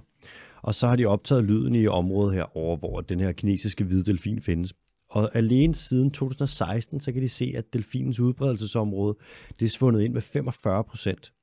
[0.61, 4.03] Og så har de optaget lyden i området her over, hvor den her kinesiske hvide
[4.03, 4.73] delfin findes.
[5.09, 9.17] Og alene siden 2016, så kan de se, at delfinens udbredelsesområde,
[9.59, 11.33] det er svundet ind med 45 procent.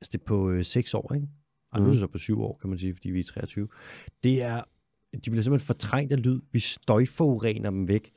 [0.00, 1.26] Altså det er på øh, 6 år, ikke?
[1.72, 3.68] Og nu er det så på 7 år, kan man sige, fordi vi er 23.
[4.24, 4.62] Det er,
[5.12, 6.40] de bliver simpelthen fortrængt af lyd.
[6.52, 8.12] Vi støjforurener dem væk.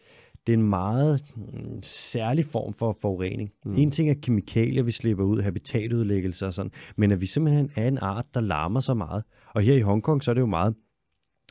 [0.47, 3.51] Det er en meget mm, særlig form for forurening.
[3.65, 3.73] Mm.
[3.77, 7.87] En ting er kemikalier, vi slipper ud, habitatudlæggelser og sådan, men at vi simpelthen er
[7.87, 9.23] en art, der larmer så meget.
[9.55, 10.75] Og her i Hongkong, så er det jo meget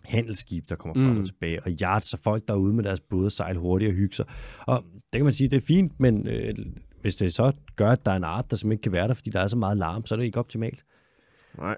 [0.04, 1.20] handelsskib, der kommer frem Mm.
[1.20, 3.94] og tilbage, og yachts og folk, der er ude med deres både sejl hurtigt og
[3.94, 4.26] hygge sig.
[4.66, 6.54] Og det kan man sige, det er fint, men øh,
[7.00, 9.14] hvis det så gør, at der er en art, der simpelthen ikke kan være der,
[9.14, 10.84] fordi der er så meget larm, så er det ikke optimalt.
[11.58, 11.76] Nej.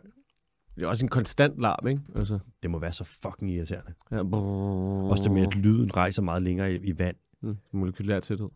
[0.79, 2.03] Det er også en konstant larm, ikke?
[2.17, 3.93] Altså, Det må være så fucking irriterende.
[4.11, 5.11] ja, brrr.
[5.11, 7.17] Også det med, at lyden rejser meget længere i, i vand.
[7.43, 8.49] Mm, molekylær tæthed.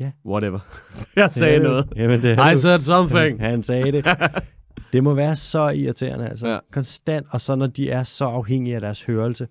[0.00, 0.12] Ja.
[0.26, 0.58] Whatever.
[1.16, 1.92] jeg sagde Ja, noget.
[1.96, 3.40] Jamen, det, I said something.
[3.40, 4.04] Han sagde det.
[4.92, 6.48] Det må være så irriterende, altså.
[6.48, 6.58] Ja.
[6.72, 9.48] Konstant, og så når de er så afhængige af deres hørelse,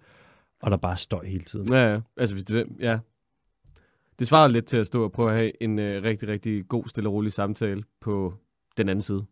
[0.62, 1.68] og der bare støj hele tiden.
[1.74, 2.00] Ja, ja.
[2.18, 3.00] Altså, hvis det, ja.
[4.20, 6.84] Det svarer lidt til at stå og prøve at have en øh, rigtig, rigtig god,
[6.88, 8.34] stille og rolig samtale på
[8.78, 9.26] den anden side.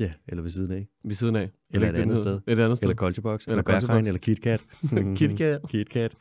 [0.00, 0.88] Ja, eller ved siden af.
[1.04, 1.50] Ved siden af.
[1.70, 2.40] Eller ikke et andet sted.
[2.46, 2.88] Et andet sted.
[2.88, 3.80] Eller Culturebox, Eller eller, eller.
[3.86, 4.60] Berghain, eller KitKat.
[5.18, 5.60] KitKat.
[5.68, 6.14] KitKat.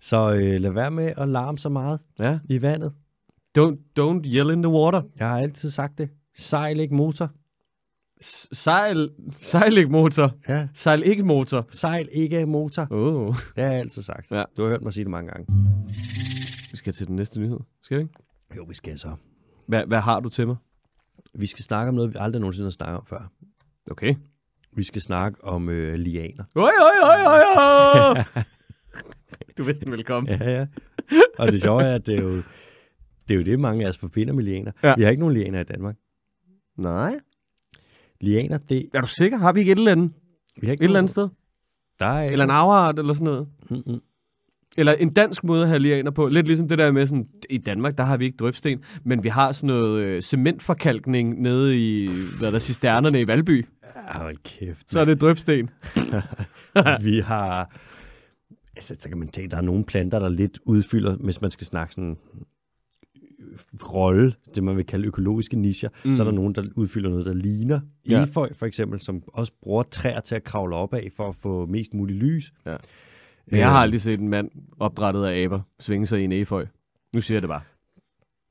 [0.00, 2.38] Så øh, lad være med at larme så meget Ja.
[2.48, 2.92] i vandet.
[3.58, 5.02] Don't, don't yell in the water.
[5.18, 6.08] Jeg har altid sagt det.
[6.36, 7.30] Sejl ikke motor.
[8.52, 10.32] Sejl, sejl ikke motor.
[10.48, 10.68] Ja.
[10.74, 11.66] Sejl ikke motor.
[11.70, 12.86] Sejl ikke motor.
[12.90, 13.26] Oh.
[13.56, 14.30] Det har jeg altid sagt.
[14.30, 14.42] Ja.
[14.56, 15.46] Du har hørt mig sige det mange gange.
[15.88, 17.58] Vi skal skal til den næste nyhed.
[17.82, 18.14] Skal vi ikke?
[18.56, 19.14] Jo, vi skal så.
[19.68, 20.56] Hvad, hvad har du til mig?
[21.34, 23.32] Vi skal snakke om noget, vi aldrig nogensinde har snakket om før.
[23.90, 24.14] Okay.
[24.76, 26.44] Vi skal snakke om øh, lianer.
[26.54, 28.42] Oj, oj, oj, oj, oj.
[29.56, 30.40] du er vist velkommen.
[30.40, 30.66] Ja, ja.
[31.38, 32.36] Og det sjove er, at det er jo
[33.28, 34.72] det, er jo det mange af os forbinder med lianer.
[34.82, 34.94] Ja.
[34.96, 35.96] Vi har ikke nogen lianer i Danmark.
[36.78, 37.20] Nej.
[38.20, 38.88] Lianer, det...
[38.94, 39.38] Er du sikker?
[39.38, 40.12] Har vi ikke et eller andet?
[40.60, 41.28] Vi har ikke Et eller andet sted?
[42.00, 43.48] Der er Eller en afart eller sådan noget?
[43.70, 44.00] Mm-mm.
[44.78, 46.28] Eller en dansk måde at have lianer på.
[46.28, 49.28] Lidt ligesom det der med sådan, i Danmark, der har vi ikke drøbsten, men vi
[49.28, 52.08] har sådan noget øh, cementforkalkning nede i,
[52.38, 53.66] hvad der cisternerne i Valby.
[53.96, 54.90] Ja, hold kæft.
[54.90, 55.70] Så er det drøbsten.
[57.04, 57.76] vi har...
[58.76, 61.66] Altså, så kan man tænke, der er nogle planter, der lidt udfylder, hvis man skal
[61.66, 62.16] snakke sådan
[63.40, 63.60] øh,
[63.94, 66.14] rolle, det man vil kalde økologiske nischer, mm.
[66.14, 68.22] så er der nogen, der udfylder noget, der ligner Ja.
[68.22, 71.66] efeu, for eksempel, som også bruger træer til at kravle op af, for at få
[71.66, 72.52] mest muligt lys.
[72.66, 72.76] Ja.
[73.46, 76.32] Men jeg har Øh, aldrig set en mand opdrettet af aber svinge sig i en
[76.32, 76.62] efeu.
[77.14, 77.60] Nu siger jeg det bare.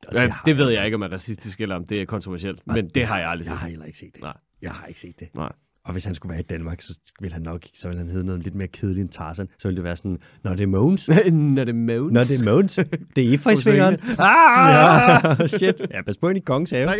[0.08, 2.68] og Ja, det ved jeg jeg ikke, om er racistisk eller om det er kontroversielt,
[2.68, 3.60] men det har jeg aldrig Jeg set.
[3.60, 4.22] har heller ikke set det.
[4.22, 4.34] Nej.
[4.62, 5.28] Jeg har ikke set det.
[5.36, 5.52] Nej.
[5.86, 8.26] Og hvis han skulle være i Danmark, så ville han nok så ville han hedde
[8.26, 9.48] noget lidt mere kedeligt end Tarzan.
[9.60, 11.08] Så ville det være sådan, når det er Mogens.
[11.32, 12.14] Når det er Mogens.
[12.14, 12.76] Når det er Mogens.
[13.16, 13.98] Det er Efeu-svingeren.
[14.20, 15.36] Ah!
[15.40, 15.82] Ja, shit.
[15.92, 16.92] Ja, pas på ind i kongens have.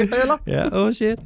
[0.48, 1.20] Ja, oh shit.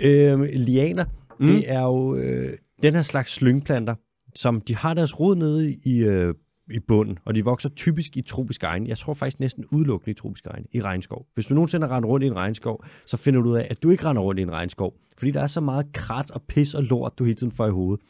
[0.00, 1.04] Øhm, lianer.
[1.40, 1.46] Mm.
[1.46, 3.94] det er jo øh, den her slags slyngplanter,
[4.36, 6.34] som de har deres rod nede i, øh,
[6.70, 8.88] i bunden, og de vokser typisk i tropiske egne.
[8.88, 11.26] Jeg tror faktisk næsten udelukkende i tropiske egne, i regnskov.
[11.34, 13.90] Hvis du nogensinde render rundt i en regnskov, så finder du ud af, at du
[13.90, 16.82] ikke render rundt i en regnskov, fordi der er så meget krat og pis og
[16.82, 18.06] lort, du hele tiden får i hovedet.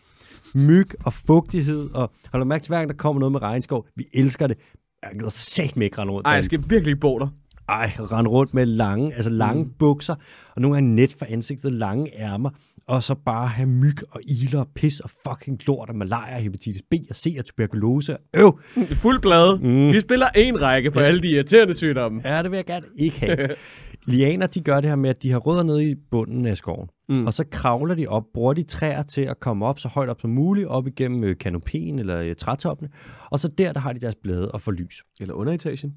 [0.54, 3.86] Myg og fugtighed, og har du mærke til, hver gang der kommer noget med regnskov,
[3.96, 4.58] vi elsker det.
[5.02, 6.26] Jeg gider sat med ikke rende rundt.
[6.26, 7.28] Ej, jeg skal virkelig bo der.
[7.68, 9.70] Ej, rende rundt med lange, altså lange mm.
[9.78, 10.14] bukser,
[10.54, 12.50] og nogle gange net for ansigtet, lange ærmer,
[12.88, 16.82] og så bare have myg og iler og pis og fucking lort og malaria, hepatitis
[16.90, 18.16] B og C og tuberkulose.
[18.34, 18.60] Øv!
[19.02, 19.58] Fuld plade.
[19.62, 19.92] Mm.
[19.92, 22.20] Vi spiller en række på alle de irriterende sygdomme.
[22.24, 23.48] Ja, det vil jeg gerne ikke have.
[24.06, 26.88] Lianer, de gør det her med, at de har rødder nede i bunden af skoven,
[27.08, 27.26] mm.
[27.26, 30.20] Og så kravler de op, bruger de træer til at komme op så højt op
[30.20, 32.90] som muligt, op igennem øh, kanopien eller øh, trætoppene,
[33.30, 35.02] og så der, der har de deres blade og får lys.
[35.20, 35.94] Eller underetagen.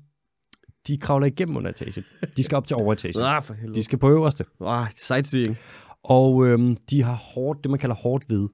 [0.87, 2.03] De kravler igennem underetagen.
[2.37, 3.21] De skal op til overetagen.
[3.25, 3.75] Ah, for helvede.
[3.75, 4.45] De skal på øverste.
[4.65, 5.57] Ah, sightseeing.
[6.03, 8.47] Og øhm, de har hårdt, det man kalder hårdt ved.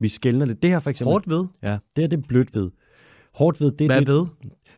[0.00, 0.62] Vi skældner lidt.
[0.62, 1.12] Det her for eksempel.
[1.12, 1.44] Hårdt ved.
[1.62, 2.70] Ja, det her det er blødt ved.
[3.34, 4.26] Hårdt ved, det, Hvad er det, ved?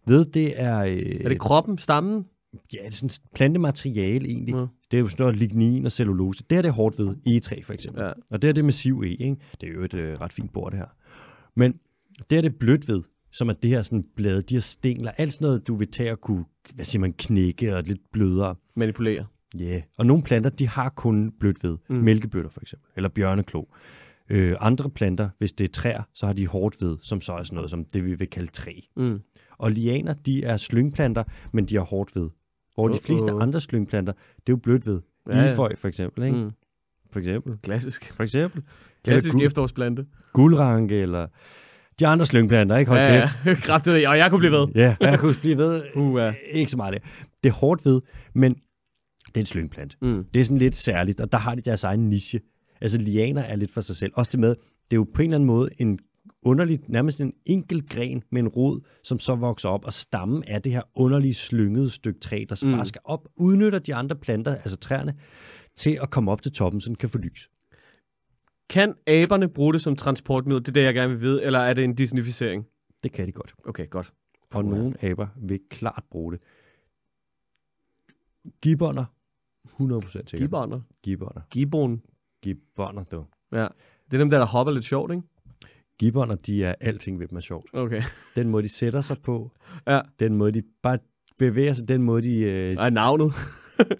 [0.07, 0.79] ved, det er...
[0.79, 2.25] Øh, Er det kroppen, stammen?
[2.73, 4.55] Ja, det er sådan plantemateriale egentlig.
[4.55, 4.67] Ja.
[4.91, 6.45] Det er jo sådan noget lignin og cellulose.
[6.51, 7.17] Det her det er hårdt ved.
[7.27, 8.03] Egetræ for eksempel.
[8.03, 8.13] Ja.
[8.31, 9.37] Og det her det er massiv E, ikke?
[9.61, 10.87] Det er jo et øh, ret fint bord det her.
[11.57, 11.73] Men
[12.19, 15.11] det her det er blødt ved, som er det her sådan blade, de her stængler,
[15.11, 16.45] alt sådan noget, du vil tage og kunne,
[16.75, 18.55] hvad siger man, knække og lidt blødere.
[18.77, 19.27] Manipulere.
[19.59, 19.83] Ja, yeah.
[19.99, 21.77] og nogle planter, de har kun blødt ved.
[21.89, 21.97] Mm.
[21.97, 23.65] Mælkebøtter for eksempel, eller bjørneklo.
[24.31, 27.43] Øh, andre planter, hvis det er træer, så har de hårdt ved, som så er
[27.43, 28.73] sådan noget som det, vi vil kalde træ.
[28.97, 29.21] Mm.
[29.59, 32.31] Og lianer, de er slyngplanter, men de har hårdt ved.
[32.75, 35.01] Hvor de fleste andre slyngplanter, det er jo blødt ved.
[35.29, 35.51] Ja, Ja.
[35.51, 36.37] Ilføj for eksempel, ikke?
[36.39, 36.51] Mm.
[37.13, 37.57] For eksempel.
[37.63, 38.13] Klassisk.
[38.13, 38.63] For eksempel.
[39.05, 40.07] Klassisk guld, efterårsplante.
[40.33, 41.27] guldranke, eller
[42.01, 42.89] de andre slyngplanter, ikke?
[42.89, 43.39] Hold Ja, kæft.
[43.47, 43.55] ja.
[43.67, 44.09] Kraftigt.
[44.09, 44.67] Og jeg kunne blive ved.
[44.75, 45.83] Ja, jeg kunne blive ved.
[45.97, 46.35] Uh, ja.
[46.53, 47.03] Ikke så meget det.
[47.43, 48.01] Det er hårdt ved,
[48.35, 48.57] men
[49.29, 49.97] det er en slyngplant.
[50.03, 50.25] Mm.
[50.35, 52.41] Det er sådan lidt særligt, og der har de deres egen niche.
[52.81, 54.13] Altså lianer er lidt for sig selv.
[54.15, 55.99] Også det med, det er jo på en eller anden måde en
[56.43, 60.59] underligt, nærmest en enkelt gren med en rod, som så vokser op, og stammen er
[60.59, 62.73] det her underlige slyngede stykke træ, der mm.
[62.73, 65.15] Bare skal op, udnytter de andre planter, altså træerne,
[65.77, 67.51] til at komme op til toppen, så den kan få lys.
[68.69, 70.61] Kan aberne bruge det som transportmiddel?
[70.61, 71.45] Det er det, jeg gerne vil vide.
[71.45, 72.67] Eller er det en disnificering?
[73.03, 73.55] Det kan de godt.
[73.65, 74.13] Okay, godt.
[74.51, 76.41] Og nogle aber vil klart bruge det.
[78.63, 79.05] Gibbonder,
[79.81, 80.33] 100% sikkert.
[80.41, 80.81] Gibbonder.
[81.03, 81.41] Gibbonder.
[81.51, 82.03] Gibbon.
[82.43, 83.25] Gibbonder, du.
[83.53, 83.67] Ja.
[84.11, 85.23] Det er dem der, der hopper lidt sjovt, ikke?
[85.99, 87.67] Gibbonder, de er alting ved dem er sjovt.
[87.73, 88.03] Okay.
[88.37, 89.51] Den måde, de sætter sig på,
[89.87, 90.01] Ja.
[90.21, 90.99] den måde, de bare
[91.39, 93.33] bevæger sig, den måde, de øh, Ej, navnet.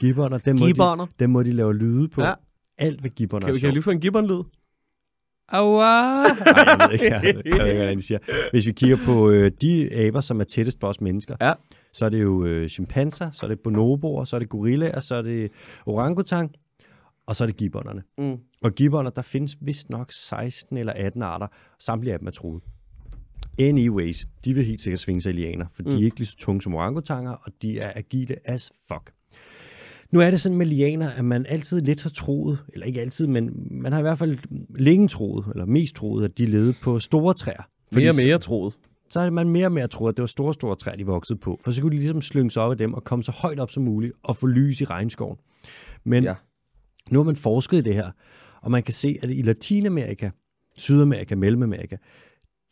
[0.01, 2.23] gibbonder, den måde, de, den måde, de laver lyde på.
[2.23, 2.35] Ja.
[2.79, 4.43] Alt ved gibbonder Kan, vi- kan lige få en gibbon-lyd?
[5.49, 6.23] Aua!
[6.23, 8.19] Nej, jeg ved ikke, jeg, jeg ved ikke, hvordan de siger.
[8.51, 11.53] Hvis vi kigger på øh, de aber, som er tættest på os mennesker, Ja.
[11.93, 15.15] så er det jo øh, chimpanser, så er det bonoboer, så er det gorillaer, så
[15.15, 15.51] er det
[15.87, 16.51] orangutang,
[17.27, 18.03] og så er det gibbonerne.
[18.19, 18.39] Mm.
[18.63, 21.47] Og gibbonder, der findes vist nok 16 eller 18 arter.
[21.79, 22.63] Samtlige af dem er truet.
[23.61, 25.91] Anyways, de vil helt sikkert svinge sig i lianer, for mm.
[25.91, 29.13] de er ikke lige så tunge som orangutanger, og de er agile as fuck.
[30.13, 33.27] Nu er det sådan med lianer, at man altid lidt har troet, eller ikke altid,
[33.27, 34.39] men man har i hvert fald
[34.79, 37.63] længe troet, eller mest troet, at de levede på store træer.
[37.93, 38.75] Mere og mere troet.
[39.09, 41.39] Så har man mere og mere troet, at det var store, store træer, de voksede
[41.39, 41.61] på.
[41.65, 43.71] For så kunne de ligesom slynge sig op af dem og komme så højt op
[43.71, 45.37] som muligt og få lys i regnskoven.
[46.05, 46.35] Men ja.
[47.11, 48.11] nu har man forsket i det her,
[48.63, 50.31] og man kan se, at i Latinamerika,
[50.77, 51.97] Sydamerika, Mellemamerika,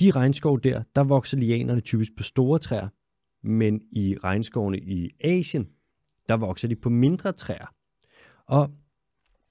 [0.01, 2.89] de regnskov der, der vokser lianerne typisk på store træer,
[3.47, 5.69] men i regnskovene i Asien,
[6.29, 7.67] der vokser de på mindre træer.
[8.47, 8.71] Og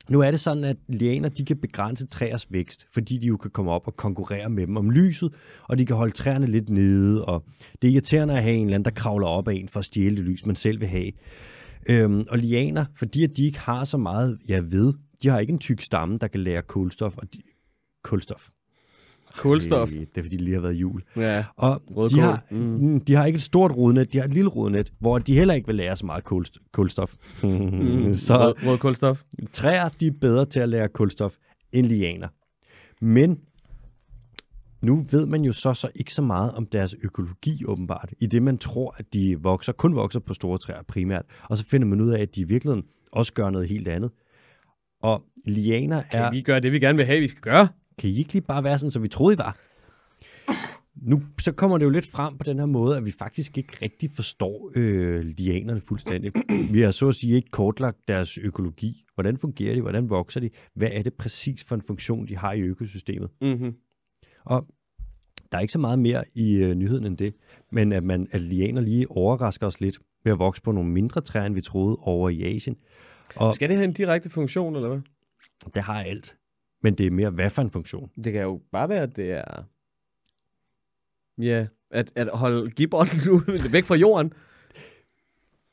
[0.10, 3.52] nu er det sådan, at lianer de kan begrænse træers vækst, fordi de jo kan
[3.52, 5.34] komme op og konkurrere med dem om lyset,
[5.64, 7.44] og de kan holde træerne lidt nede, og
[7.82, 9.86] det er irriterende at have en eller anden, der kravler op af en for at
[9.86, 11.12] stjæle det lys, man selv vil have.
[11.90, 15.54] Øhm, og lianer, fordi at de ikke har så meget, jeg ved, de har ikke
[15.54, 17.42] en tyk stamme, der kan lære kulstof, og de,
[18.04, 18.50] kulstof.
[19.38, 19.90] Kulstof.
[19.90, 21.02] Det, det er fordi, de lige har været jul.
[21.18, 21.44] Ja.
[21.58, 22.58] Og de har, Mm.
[22.58, 23.00] mm.
[23.00, 25.68] de har ikke et stort rodnet, de har et lille rodnet, hvor de heller ikke
[25.68, 27.14] vil lære så meget kulst, kulstof.
[27.44, 28.14] Mm.
[28.28, 29.24] så Rød, rød kulstof.
[29.54, 31.36] træer, de er bedre til at lære kulstof
[31.72, 32.28] end lianer.
[33.02, 33.40] Men
[34.82, 38.44] nu ved man jo så, så ikke så meget om deres økologi åbenbart, i det
[38.44, 42.02] man tror, at de vokser, kun vokser på store træer primært, og så finder man
[42.02, 44.12] ud af, at de i virkeligheden også gør noget helt andet.
[45.02, 46.32] Og lianer Kan er...
[46.32, 47.68] vi gøre det, vi gerne vil have, vi skal gøre?
[47.98, 49.58] Kan I ikke lige bare være sådan, som vi troede, I var?
[50.96, 53.78] Nu så kommer det jo lidt frem på den her måde, at vi faktisk ikke
[53.82, 56.32] rigtig forstår øh, lianerne fuldstændig.
[56.72, 59.06] Vi har så at sige ikke kortlagt deres økologi.
[59.14, 59.82] Hvordan fungerer de?
[59.82, 60.50] Hvordan vokser de?
[60.74, 63.30] Hvad er det præcis for en funktion, de har i økosystemet?
[63.42, 63.74] Mm-hmm.
[64.46, 64.68] Og
[65.52, 67.34] der er ikke så meget mere i øh, nyheden end det,
[67.72, 71.22] men at, man, at lianer lige overrasker os lidt ved at vokse på nogle mindre
[71.22, 72.76] træer, end vi troede over i Asien.
[73.36, 75.02] Og Skal det have en direkte funktion, eller hvad?
[75.76, 76.36] det har alt.
[76.86, 78.10] Men det er mere, hvad for en funktion?
[78.24, 79.64] Det kan jo bare være, at det er...
[81.38, 83.42] Ja, at, at holde gibberen nu
[83.76, 84.34] væk fra jorden.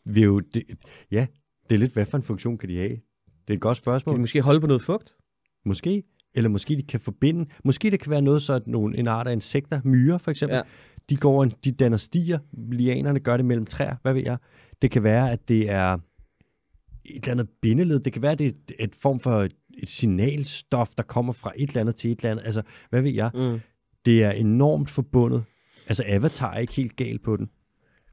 [0.05, 0.63] Vi er jo, det,
[1.11, 1.27] ja,
[1.71, 2.91] det er lidt, hvad for en funktion kan de have?
[2.91, 4.15] Det er et godt Kan spørgsmål.
[4.17, 5.17] de måske holde på noget fugt?
[5.65, 6.03] Måske.
[6.35, 7.47] Eller måske de kan forbinde.
[7.65, 10.57] Måske det kan være noget, så at nogle, en art af insekter, myrer for eksempel,
[10.57, 10.63] Ja.
[11.11, 12.39] de går, de danner stier.
[12.73, 13.97] Lianerne gør det mellem træer.
[14.03, 14.37] Hvad ved jeg?
[14.83, 15.93] Det kan være, at det er
[17.05, 18.01] et eller andet bindeled.
[18.01, 21.69] Det kan være, at det er et form for et, signalstof, der kommer fra et
[21.69, 22.45] eller andet til et eller andet.
[22.45, 23.31] Altså, hvad ved jeg?
[23.35, 23.61] Mm.
[24.05, 25.45] Det er enormt forbundet.
[25.89, 27.51] Altså, Avatar er ikke helt gal på den.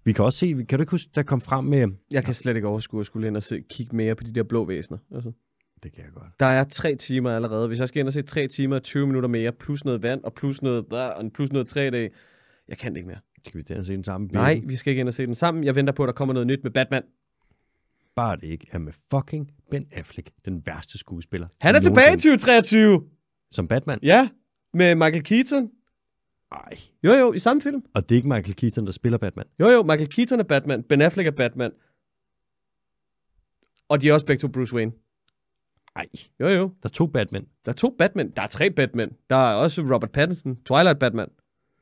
[0.04, 1.88] Vi kan også se, kan du ikke huske, der kom frem med...
[2.12, 4.44] Jeg kan slet ikke overskue at skulle ind og se, kigge mere på de der
[4.44, 4.98] blå væsener.
[5.16, 5.32] Altså.
[5.84, 6.40] Det kan jeg godt.
[6.40, 7.68] Der er tre timer allerede.
[7.68, 10.24] Hvis jeg skal ind og se tre timer og 20 minutter mere, plus noget vand,
[10.24, 12.10] og plus noget, og plus noget tre dage,
[12.68, 13.20] jeg kan det ikke mere.
[13.46, 15.64] Skal vi der se den samme Nej, vi skal ikke ind og se den sammen.
[15.64, 17.04] Jeg venter på, at der kommer noget nyt med Batman.
[18.20, 21.48] Bare det ikke er med fucking Ben Affleck, den værste skuespiller.
[21.62, 22.38] Han er tilbage i nogensinde.
[22.38, 23.04] 2023.
[23.52, 24.00] Som Batman?
[24.04, 24.30] Ja,
[24.74, 25.72] med Michael Keaton.
[26.52, 26.80] Nej.
[27.04, 27.84] Jo, jo, i samme film.
[27.94, 29.46] Og det er ikke Michael Keaton, der spiller Batman.
[29.60, 30.84] Jo, jo, Michael Keaton er Batman.
[30.84, 31.72] Ben Affleck er Batman.
[33.90, 34.92] Og de er også begge to Bruce Wayne.
[35.96, 36.06] Nej.
[36.40, 36.64] Jo, jo.
[36.84, 37.46] Der er to Batman.
[37.66, 38.32] Der er to Batman.
[38.36, 39.12] Der er tre Batman.
[39.30, 40.56] Der er også Robert Pattinson.
[40.66, 41.30] Twilight Batman.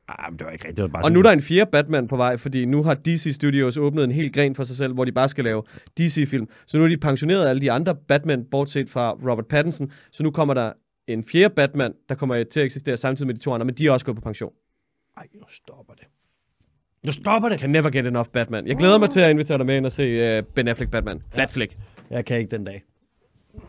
[0.08, 0.76] Ah, men det var ikke rigtigt.
[0.76, 2.94] Det var bare Og nu er der en fjerde Batman på vej, fordi nu har
[2.94, 5.62] DC Studios åbnet en hel gren for sig selv, hvor de bare skal lave
[5.98, 6.48] DC-film.
[6.66, 9.92] Så nu er de pensioneret alle de andre Batman, bortset fra Robert Pattinson.
[10.10, 10.72] Så nu kommer der
[11.06, 13.86] en fjerde Batman, der kommer til at eksistere samtidig med de to andre, men de
[13.86, 14.52] er også gået på pension.
[15.16, 16.04] Ej, nu stopper det.
[17.06, 17.60] Nu stopper det.
[17.60, 18.66] Can never get enough Batman.
[18.66, 21.22] Jeg glæder mig til at invitere dig med ind og se uh, Ben Affleck Batman.
[21.36, 21.76] Batfleck.
[22.10, 22.84] Jeg kan ikke den dag.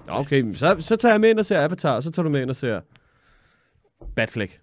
[0.07, 2.41] Okay, så, så tager jeg med ind og ser Avatar, og så tager du med
[2.41, 2.81] ind og ser
[4.15, 4.61] Batfleck.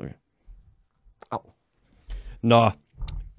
[0.00, 0.12] Okay.
[1.30, 1.38] Au.
[2.42, 2.70] Nå.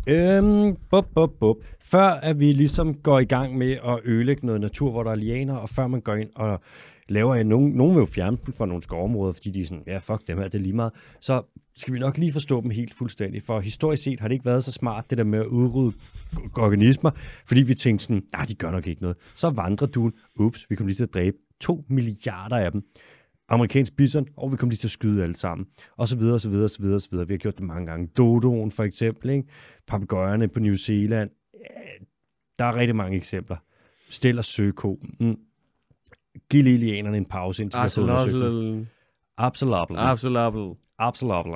[0.08, 1.58] Øhm, bup, bup, bup.
[1.82, 5.16] Før at vi ligesom går i gang med at ødelægge noget natur, hvor der er
[5.16, 6.62] lianer, og før man går ind og
[7.10, 9.84] laver en, nogen, nogen vil jo fjerne dem fra nogle skovområder, fordi de er sådan,
[9.88, 10.92] ja fuck dem her, det er lige meget.
[11.22, 11.42] Så
[11.78, 14.64] skal vi nok lige forstå dem helt fuldstændig, for historisk set har det ikke været
[14.64, 15.98] så smart, det der med at udrydde
[16.58, 17.12] organismer,
[17.46, 19.18] fordi vi tænkte sådan, nej, de gør nok ikke noget.
[19.36, 22.84] Så vandrer du, ups, vi kommer lige til at dræbe 2 milliarder af dem.
[23.50, 25.68] Amerikansk bison, og vi kommer lige til at skyde alle sammen.
[25.98, 27.28] Og så videre, og så videre, og så videre, og så videre.
[27.28, 28.08] Vi har gjort det mange gange.
[28.18, 29.48] Dodoen for eksempel, ikke?
[29.88, 31.30] Papagøjerne på New Zealand.
[32.60, 33.58] Der er rigtig mange eksempler.
[34.10, 35.00] Stel og søko.
[35.20, 35.38] Mm.
[36.50, 38.10] Giv lilianerne en pause, indtil vi har fået.
[39.38, 39.90] Absolut.
[39.98, 40.78] Absolut.
[40.98, 41.56] Absolut.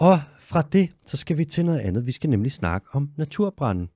[0.00, 2.06] Og fra det, så skal vi til noget andet.
[2.06, 3.88] Vi skal nemlig snakke om naturbranden.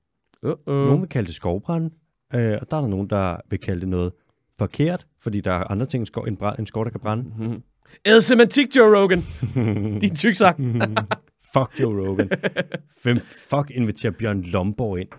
[0.45, 0.71] Uh-oh.
[0.71, 1.91] Nogle vil kalde det skovbrand,
[2.35, 4.11] øh, og der er der nogen, der vil kalde det noget
[4.59, 7.61] forkert, fordi der er andre ting end skov, end brand, end skov der kan brænde.
[8.05, 9.23] Ed semantik, Joe Rogan.
[10.01, 10.57] Din tyksak.
[11.53, 12.29] Fuck Joe Rogan.
[13.03, 15.09] Hvem fuck inviterer Bjørn Lomborg ind?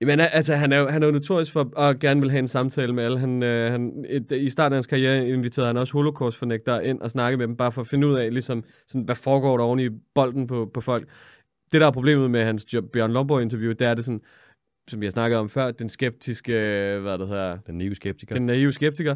[0.00, 2.48] Men altså, han er, jo, han er jo notorisk for at gerne vil have en
[2.48, 3.18] samtale med alle.
[3.18, 7.10] Han, øh, han, et, I starten af hans karriere inviterede han også holocaust-fornægtere ind og
[7.10, 9.80] snakke med dem, bare for at finde ud af, ligesom, sådan, hvad foregår der oven
[9.80, 11.08] i bolden på, på folk.
[11.72, 14.20] Det, der er problemet med hans Bjørn Lomborg-interview, det er det sådan,
[14.90, 18.34] som vi har snakket om før, den skeptiske, øh, hvad det hedder, Den neoskeptiker.
[18.34, 19.14] den naive skeptiker,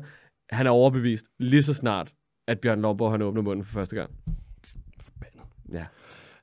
[0.51, 2.13] han er overbevist lige så snart,
[2.49, 4.11] at Bjørn Lomborg han åbner munden for første gang.
[5.05, 5.41] Forbandet.
[5.73, 5.85] Ja.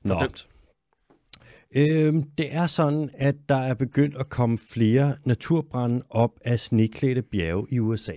[0.04, 0.14] Nå.
[0.14, 0.48] Fordømt.
[1.76, 7.22] Øhm, det er sådan, at der er begyndt at komme flere naturbrænde op af sneklædte
[7.22, 8.14] bjerge i USA.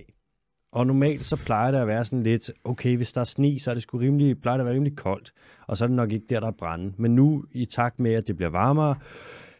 [0.71, 3.71] Og normalt så plejer det at være sådan lidt, okay, hvis der er sne, så
[3.71, 5.31] er det sgu rimelig, plejer det at være rimelig koldt.
[5.67, 6.93] Og så er det nok ikke der, der er brænde.
[6.97, 8.95] Men nu, i takt med, at det bliver varmere,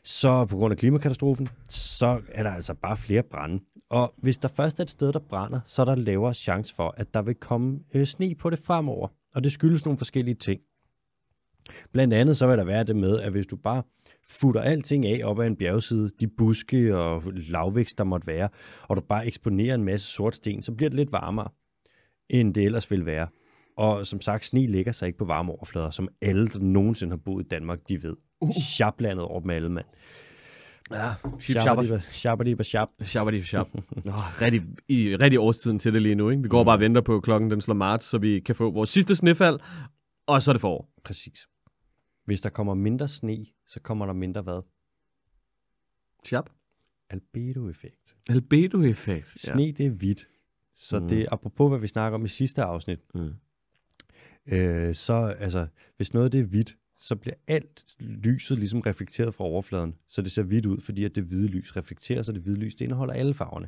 [0.04, 3.64] så på grund af klimakatastrofen, så er der altså bare flere brænde.
[3.90, 6.94] Og hvis der først er et sted, der brænder, så er der lavere chance for,
[6.98, 9.08] at der vil komme øh, sne på det fremover.
[9.36, 10.62] Og det skyldes nogle forskellige ting.
[11.92, 13.84] Blandt andet så vil der være det med, at hvis du bare
[14.30, 18.50] futter alting af op ad en bjergside, de buske og lavvækst, der måtte være,
[18.88, 21.50] og du bare eksponerer en masse sort sten, så bliver det lidt varmere,
[22.30, 23.28] end det ellers vil være.
[23.78, 27.18] Og som sagt, sne lægger sig ikke på varme overflader, som alle, der nogensinde har
[27.18, 28.16] boet i Danmark, de ved.
[28.42, 28.50] Uh.
[28.52, 29.86] Sjaplandet over dem alle, mand.
[30.92, 31.14] Ja,
[32.12, 32.88] Shabadiba shab.
[33.02, 33.68] Shabadi shab.
[34.06, 36.30] Nå, rigtig, i, rigtig årstiden til det lige nu.
[36.30, 36.44] Ikke?
[36.44, 38.90] Vi går bare og venter på klokken, den slår marts, så vi kan få vores
[38.90, 39.60] sidste snefald,
[40.28, 40.90] og så er det forår.
[41.04, 41.48] Præcis.
[42.26, 44.62] Hvis der kommer mindre sne, så kommer der mindre hvad?
[46.26, 46.50] Shab.
[47.10, 48.16] Albedo-effekt.
[48.30, 49.28] Albedo-effekt.
[49.40, 50.28] Sne, det er hvidt.
[50.76, 51.04] Så Mm.
[51.04, 51.10] mm.
[51.10, 53.00] det apropos, hvad vi snakker om i sidste afsnit.
[53.16, 53.34] Mm.
[54.52, 59.44] Øh, så altså, hvis noget det er hvidt, så bliver alt lyset ligesom reflekteret fra
[59.44, 62.60] overfladen, så det ser hvidt ud, fordi at det hvide lys reflekterer, så det hvide
[62.60, 63.68] lys, det indeholder alle farverne.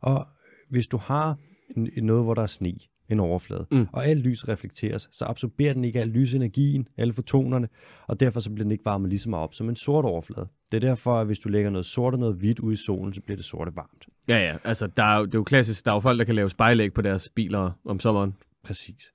[0.00, 0.26] Og
[0.68, 1.36] hvis du har
[1.76, 2.74] en, noget, hvor der er sne,
[3.08, 3.86] en overflade, Mm.
[3.92, 7.68] og alt lys reflekteres, så absorberer den ikke al lysenergien, alle fotonerne,
[8.06, 10.48] og derfor så bliver den ikke varmet lige så meget op som en sort overflade.
[10.72, 13.14] Det er derfor, at hvis du lægger noget sort og noget hvidt ud i solen,
[13.14, 14.06] så bliver det sorte varmt.
[14.28, 14.56] Ja, ja.
[14.64, 15.84] Altså, der er, jo- det er jo klassisk.
[15.84, 18.34] Der er jo folk, der kan lave spejlæg på deres biler om sommeren.
[18.64, 19.12] Præcis.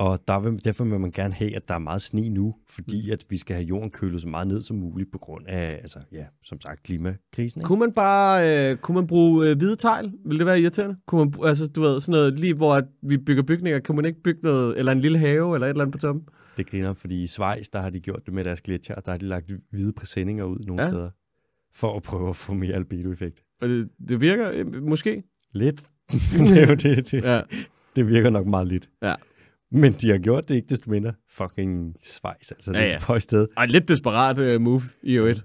[0.00, 3.06] Og der vil, derfor vil man gerne have, at der er meget sne nu, fordi
[3.06, 3.12] Mm.
[3.12, 5.98] at vi skal have jorden kølet så meget ned som muligt på grund af, altså,
[6.12, 7.60] ja, som sagt, klimakrisen.
[7.60, 7.66] Ikke?
[7.66, 10.12] Kunne man bare øh, kunne man bruge øh, hvide tegl?
[10.24, 10.96] Vil det være irriterende?
[11.06, 14.04] Kunne man, altså, du ved, sådan noget, lige hvor at vi bygger bygninger, kan man
[14.04, 16.24] ikke bygge noget, eller en lille have, eller et eller andet på toppen?
[16.56, 19.18] Det griner, fordi i Schweiz, der har de gjort det med deres gletsjer, der har
[19.18, 20.88] de lagt hvide præsendinger ud nogle Ja.
[20.88, 21.10] steder,
[21.74, 23.42] for at prøve at få mere albedo-effekt.
[23.62, 25.22] Og det, det virker øh, måske.
[25.52, 25.82] Lidt.
[26.38, 27.40] det, er jo det, det, Ja.
[27.96, 28.88] det virker nok meget lidt.
[29.02, 29.14] Ja.
[29.72, 31.12] Men de har gjort det ikke desto mindre.
[31.28, 32.72] Fucking Schweiz, altså.
[32.72, 33.14] Det Ja, er ja.
[33.14, 33.48] et sted.
[33.56, 35.44] Og lidt desperat øh, move i øvrigt.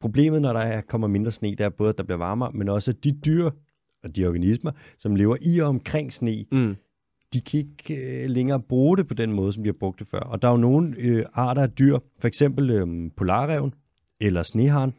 [0.00, 2.68] Problemet, når der er, kommer mindre sne, det er både, at der bliver varmere, men
[2.68, 3.50] også at de dyr
[4.04, 6.76] og de organismer, som lever i og omkring sne, Mm.
[7.34, 10.06] de kan ikke øh, længere bruge det på den måde, som de har brugt det
[10.06, 10.18] før.
[10.20, 13.74] Og der er jo nogle øh, arter af dyr, for eksempel øh, polarreven
[14.20, 14.92] eller sneharen,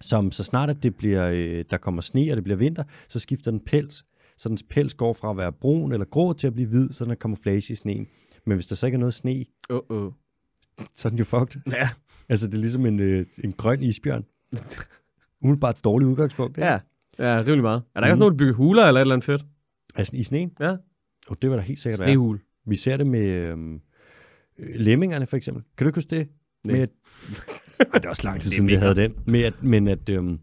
[0.00, 3.18] som så snart at det bliver, øh, der kommer sne, og det bliver vinter, så
[3.18, 4.04] skifter den pels.
[4.36, 7.04] Så dens pels går fra at være brun eller grå til at blive hvid, så
[7.04, 8.06] den er camouflage i sneen.
[8.46, 10.12] Men hvis der så ikke er noget sne, Uh -oh.
[10.94, 11.60] så er den jo fucked.
[11.72, 11.88] Ja.
[12.28, 14.24] Altså, det er ligesom en, øh, en grøn isbjørn.
[15.42, 16.56] Umiddelbart et dårligt udgangspunkt.
[16.58, 16.66] ikke?
[16.66, 16.78] ja.
[17.18, 17.82] Ja, rimelig meget.
[17.94, 18.20] Er der ikke også Mhm.
[18.20, 19.44] nogen, der bygger huler eller et eller andet fedt?
[19.94, 20.52] Altså, i sneen?
[20.60, 20.70] Ja.
[21.28, 22.08] Oh, det var der helt sikkert være.
[22.08, 22.40] Snehul.
[22.66, 23.74] Vi ser det med øhm,
[24.58, 25.62] øh, lemmingerne, for eksempel.
[25.76, 26.28] Kan du ikke huske det?
[26.64, 26.72] Nej.
[26.74, 26.88] Med at,
[27.92, 29.14] Ej, det er også lang tid siden, vi havde den.
[29.26, 30.38] Med at, men at øhm,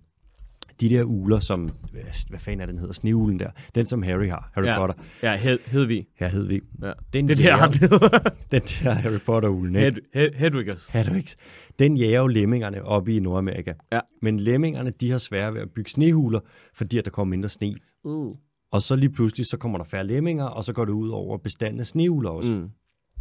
[0.82, 1.70] de der uler, som...
[1.92, 2.94] Hvad, fanden er den hedder?
[2.94, 3.50] Sneulen der.
[3.76, 4.52] Den, som Harry har.
[4.54, 4.78] Harry Ja.
[4.80, 4.96] Potter.
[5.24, 6.08] Ja, hed, Hedvig.
[6.16, 6.62] Her hed vi.
[6.82, 6.92] Ja.
[7.14, 8.20] Den er det, han hedder.
[8.52, 9.86] Den der Harry Potter-ulen, ikke?
[9.86, 10.88] Hed, hed, Hedwiggers.
[10.88, 11.38] Hedwigs.
[11.80, 13.74] Den jager jo lemmingerne oppe i Nordamerika.
[13.92, 14.00] Ja.
[14.22, 16.40] Men lemmingerne, de har svære ved at bygge snehuler,
[16.74, 17.76] fordi at der kommer mindre sne.
[18.04, 18.36] Uh.
[18.72, 21.38] Og så lige pludselig, så kommer der færre lemminger, og så går det ud over
[21.38, 22.52] bestanden af snehuler også.
[22.52, 22.70] Mm.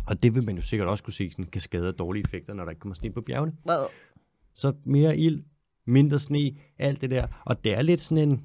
[0.06, 2.64] Og det vil man jo sikkert også kunne se sådan kan skade dårlige effekter, når
[2.64, 3.52] der ikke kommer sne på bjergene.
[4.54, 5.42] Så mere ild,
[5.86, 7.26] mindre sne, alt det der.
[7.44, 8.44] Og det er lidt sådan en,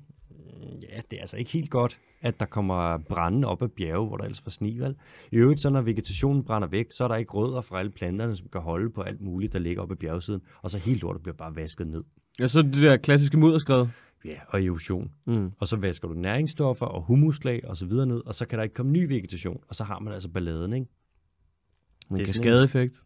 [0.82, 4.17] ja, det er altså ikke helt godt, at der kommer brænde op ad bjerge, hvor
[4.17, 4.95] der ellers var sne, vel?
[5.32, 8.36] I øvrigt, så når vegetationen brænder væk, så er der ikke rødder fra alle planterne,
[8.36, 10.41] som kan holde på alt muligt, der ligger op ad bjergsiden.
[10.62, 12.04] Og så helt lortet bliver bare vasket ned.
[12.39, 13.88] Ja, så det der klassiske mudderskred.
[14.26, 15.12] Ja, og erosion.
[15.26, 15.52] Mm.
[15.60, 18.63] Og så vasker du næringsstoffer og humuslag og så videre ned, og så kan der
[18.63, 20.86] ikke komme ny vegetation, og så har man altså balladen, ikke?
[22.12, 23.04] En Det er sådan kaskadeeffekt.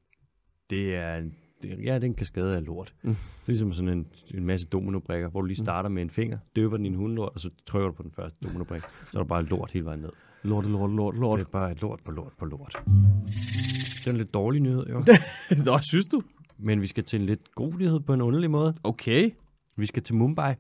[0.69, 2.93] Det er, en- ja, det er en kaskade af lort.
[3.01, 3.09] Mm.
[3.09, 3.15] Mm.
[3.15, 6.37] Det er ligesom sådan en, en masse dominobrikker, hvor du lige starter med en finger,
[6.55, 8.81] døber den i en hundelort, og så trykker du på den første dominobrik.
[8.81, 10.09] Så er der bare lort hele vejen ned.
[10.43, 11.39] Lort, lort, lort, lort.
[11.39, 12.81] Det er bare lort på lort på lort.
[13.25, 15.03] Det er en lidt dårlig nyhed, jo.
[15.65, 16.21] Nå, synes du?
[16.57, 18.75] Men vi skal til en lidt god nyhed på en underlig måde.
[18.83, 19.31] Okay.
[19.75, 20.53] Vi skal til Mumbai.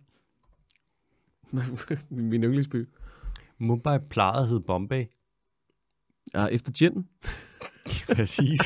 [2.09, 2.89] Min yndlingsby.
[3.57, 5.05] Mumbai plejede at hedde Bombay.
[6.33, 7.07] Ja, efter gin.
[8.15, 8.59] Præcis.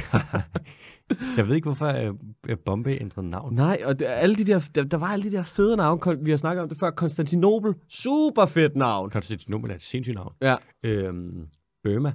[1.38, 2.14] Jeg ved ikke, hvorfor
[2.50, 3.54] øh, Bombay ændrede navn.
[3.56, 6.24] Nej, og det, alle de der, der, der var alle de der fede navne.
[6.24, 6.92] Vi har snakket om det før.
[6.92, 7.74] Konstantinopel.
[7.90, 9.10] Super fedt navn.
[9.10, 10.34] Konstantinopel er et sindssygt navn.
[10.42, 10.56] Ja.
[10.84, 11.48] Øhm,
[11.84, 12.14] Burma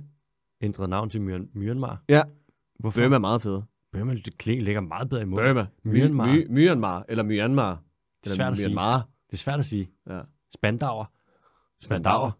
[0.62, 2.03] ændrede navn til Myan- Myanmar.
[2.09, 2.22] Ja.
[2.78, 3.01] Hvorfor?
[3.01, 3.61] Burma er meget fed.
[3.93, 5.47] Burma det kling- ligger meget bedre i munden.
[5.49, 5.66] Burma.
[5.84, 6.26] Myanmar.
[6.26, 7.05] My, my, Myanmar.
[7.09, 7.82] Eller Myanmar.
[8.24, 8.68] Det er svært at sige.
[8.68, 8.97] Myanmar.
[9.26, 9.91] Det er svært at sige.
[10.11, 10.20] Ja.
[10.55, 11.05] Spandauer.
[11.82, 12.30] Spandauer.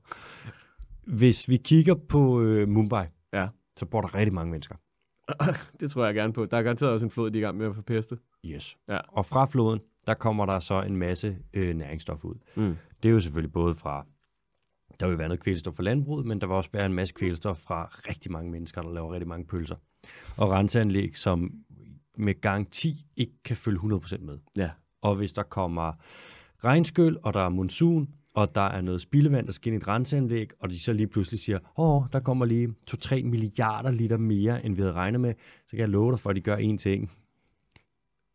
[1.17, 3.49] Hvis vi kigger på øh, Mumbai, Ja.
[3.77, 4.75] så bor der rigtig mange mennesker.
[5.81, 6.47] Det tror jeg gerne på.
[6.47, 8.19] Der er garanteret også en flod, de er i gang med at forpeste.
[8.47, 8.77] Yes.
[8.89, 8.99] Ja.
[9.09, 12.35] Og fra floden, der kommer der så en masse øh, næringsstoffer ud.
[12.55, 12.77] Mm.
[13.03, 14.07] Det er jo selvfølgelig både fra
[15.01, 17.59] Der vil være noget kvælstof fra landbruget, men der vil også være en masse kvælstof
[17.59, 19.77] fra rigtig mange mennesker, der laver rigtig mange pølser.
[20.37, 21.53] Og renseanlæg, som
[22.17, 24.39] med garanti ikke kan følge 100% med.
[24.57, 24.71] Ja.
[25.03, 25.93] Og hvis der kommer
[26.65, 29.89] regnskyld, og der er monsun, og der er noget spildevand, der skal ind i et
[29.89, 34.65] renseanlæg, og de så lige pludselig siger, åh, der kommer lige 2-3 milliarder liter mere,
[34.65, 35.35] end vi havde regnet med,
[35.67, 37.11] så kan jeg love dig for, at de gør én ting.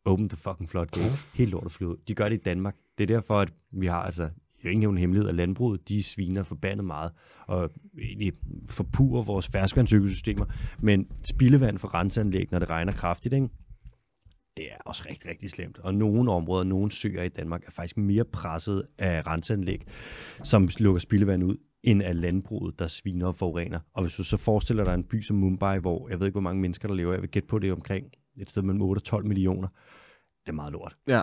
[0.05, 1.17] Open the fucking floodgates.
[1.33, 1.95] Helt lortet flyet.
[2.07, 2.75] De gør det i Danmark.
[2.97, 4.29] Det er derfor, at vi har altså
[4.65, 7.11] jo ikke nogen hemmelighed, at landbruget, de sviner forbandet meget,
[7.47, 7.71] og
[8.01, 8.33] egentlig
[8.69, 10.45] forpurer vores ferskvandsøkosystemer,
[10.79, 13.49] men spildevand fra renseanlæg, når det regner kraftigt, ikke?
[14.57, 15.77] Det er også rigtig, rigtig slemt.
[15.77, 19.81] Og nogle områder, nogle søer i Danmark, er faktisk mere presset af renseanlæg,
[20.43, 23.79] som lukker spildevand ud, end af landbruget, der sviner og forurener.
[23.93, 26.41] Og hvis du så forestiller dig en by som Mumbai, hvor jeg ved ikke, hvor
[26.41, 28.05] mange mennesker, der lever, jeg vil gætte på det omkring
[28.37, 29.67] et sted mellem 8 og 12 millioner,
[30.45, 30.95] det er meget lort.
[31.07, 31.21] Ja.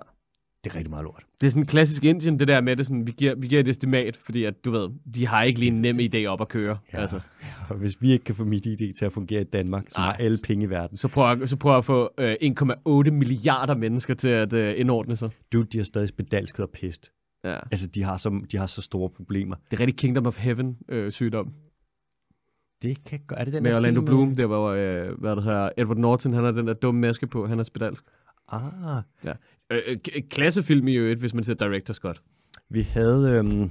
[0.64, 1.22] Det er rigtig meget lort.
[1.40, 3.68] Det er sådan klassisk Indien, det der med, det sådan, vi, giver, vi giver et
[3.68, 6.78] estimat, fordi at, du ved, de har ikke lige en nem idé op at køre.
[6.92, 6.98] Ja.
[7.00, 7.20] Altså.
[7.70, 10.06] Og hvis vi ikke kan få mit ID til at fungere i Danmark, som Ej.
[10.06, 13.74] har alle penge i verden, Så prøv at, så prøv at få øh, 1,8 milliarder
[13.74, 15.30] mennesker til at øh, indordne sig.
[15.52, 17.12] dude, de har stadig spedalskhed og pest.
[17.44, 17.58] Ja.
[17.70, 19.56] Altså, de har, så, de har så store problemer.
[19.70, 21.12] Det er rigtig Kingdom of Heaven øh.
[22.82, 23.20] Det kan.
[23.30, 26.32] Er det den Med Orlando film, Bloom, der var, øh, hvad det hedder, Edward Norton,
[26.32, 28.04] han har den der dumme maske på, han er spedalsk.
[28.48, 28.62] Ah,
[29.24, 29.34] Øh,
[29.72, 32.22] øh, k- klassefilm i øvrigt, hvis man ser Director Scott.
[32.70, 33.70] vi havde øhm,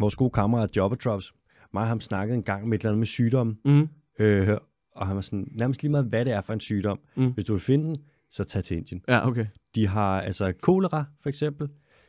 [0.00, 1.32] vores gode kammerat Jobbertrops.
[1.74, 3.56] Mig og ham snakkede en gang med et eller andet med sygdom.
[3.64, 3.88] Mm.
[4.18, 4.56] Øh,
[4.96, 6.98] og han var sådan, nærmest lige meget, hvad det er for en sygdom.
[7.16, 7.32] Mm.
[7.32, 7.96] Hvis du vil finde den,
[8.30, 9.02] så tag til Indien.
[9.08, 9.46] Ja, okay.
[9.74, 11.68] De har altså kolera, for eksempel.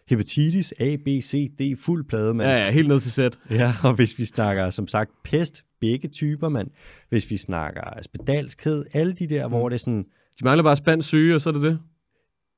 [0.09, 2.49] Hepatitis, A, B, C, D, fuld plade, mand.
[2.49, 3.39] Ja, ja, helt ned til sæt.
[3.49, 6.69] Ja, og hvis vi snakker, som sagt, pest, begge typer, mand.
[7.09, 9.53] Hvis vi snakker spedalskhed, alle de der, mm.
[9.53, 10.03] hvor det er sådan,
[10.39, 11.79] De mangler bare spansk syge, og så er det det.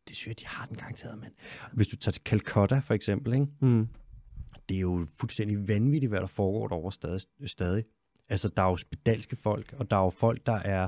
[0.10, 1.34] Det synes jeg, de har den garanteret, mand.
[1.74, 3.48] Hvis du tager til Calcutta, for eksempel, ikke?
[3.62, 3.88] Mm.
[4.70, 7.22] det er jo fuldstændig vanvittigt, hvad der foregår derovre stadig.
[7.46, 7.84] stadig.
[8.30, 10.88] Altså, der er jo spedalske folk, og der er jo folk, der er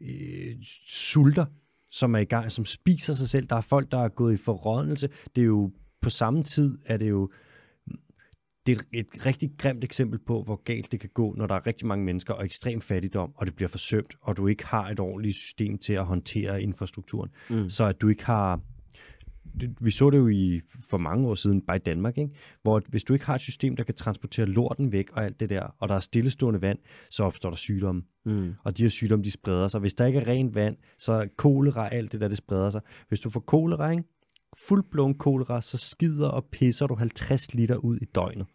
[0.00, 0.56] øh,
[0.86, 1.46] sulter,
[1.90, 3.46] som er i gang, som spiser sig selv.
[3.46, 5.08] Der er folk, der er gået i forrådnelse.
[5.36, 7.30] Det er jo på samme tid, er det jo
[8.68, 11.54] det er et, et rigtig grimt eksempel på, hvor galt det kan gå, når der
[11.54, 14.88] er rigtig mange mennesker og ekstrem fattigdom, og det bliver forsømt, og du ikke har
[14.88, 17.30] et ordentligt system til at håndtere infrastrukturen.
[17.50, 17.68] Mm.
[17.68, 18.60] Så at du ikke har
[19.80, 20.60] vi så det jo i
[20.90, 22.34] for mange år siden, bare i Danmark, ikke?
[22.62, 25.50] hvor hvis du ikke har et system, der kan transportere lorten væk og alt det
[25.50, 26.78] der, og der er stillestående vand,
[27.10, 28.02] så opstår der sygdomme.
[28.24, 28.54] Mm.
[28.64, 29.80] Og de her sygdomme, de spreder sig.
[29.80, 32.80] Hvis der ikke er rent vand, så er kolera, alt det der, det spreder sig.
[33.08, 34.04] Hvis du får kolera, ikke?
[34.56, 38.46] fuldblåen kolera, så skider og pisser du 50 liter ud i døgnet.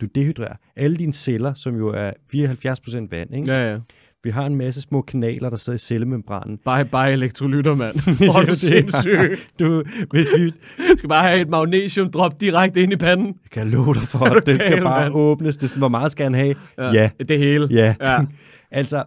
[0.00, 0.56] Du dehydrerer.
[0.76, 3.52] Alle dine celler, som jo er, vi er 70% vand, ikke?
[3.52, 3.78] Ja, ja.
[4.24, 6.58] vi har en masse små kanaler, der sidder i cellemembranen.
[6.64, 7.94] Bare, bare elektrolytter, mand.
[8.24, 9.38] Hvor er Det du sindssyg.
[9.60, 10.52] Du, hvis vi,
[10.98, 13.26] skal bare have et magnesiumdrop direkte ind i panden.
[13.26, 15.14] Jeg kan love dig for, at den skal bare mand?
[15.14, 15.56] åbnes.
[15.56, 16.54] Det er hvor meget skal han have?
[16.78, 16.92] Ja.
[16.92, 17.10] ja.
[17.28, 17.68] Det hele.
[17.70, 17.94] ja.
[18.00, 18.18] Ja.
[18.80, 19.04] altså,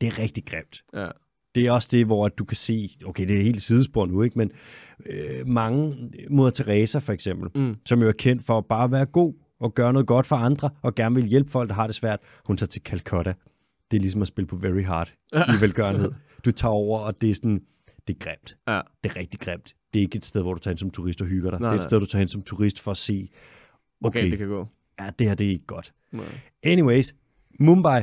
[0.00, 0.82] det er rigtig grimt.
[0.94, 1.06] ja.
[1.54, 4.38] Det er også det, hvor du kan se, okay, det er helt sidespor nu, ikke?
[4.38, 4.50] men
[5.06, 5.96] øh, mange,
[6.30, 7.74] Moder Teresa for eksempel, Mm.
[7.86, 10.70] som jo er kendt for at bare være god og gøre noget godt for andre,
[10.82, 13.34] og gerne vil hjælpe folk, der har det svært, hun tager til Calcutta.
[13.90, 16.12] Det er ligesom at spille på Very Hard i velgørenhed.
[16.44, 17.62] Du tager over, og det er sådan,
[18.06, 18.56] det er grimt.
[18.68, 18.80] Ja.
[19.04, 19.74] Det er rigtig grimt.
[19.94, 21.60] Det er ikke et sted, hvor du tager hen som turist og hygger dig.
[21.60, 21.88] Nej, det er et nej.
[21.88, 23.28] sted, du tager hen som turist for at se,
[24.04, 24.66] Okay, okay, det kan gå.
[25.00, 25.92] ja, det her det er ikke godt.
[26.12, 26.24] Nej.
[26.62, 27.14] Anyways,
[27.60, 28.02] Mumbai.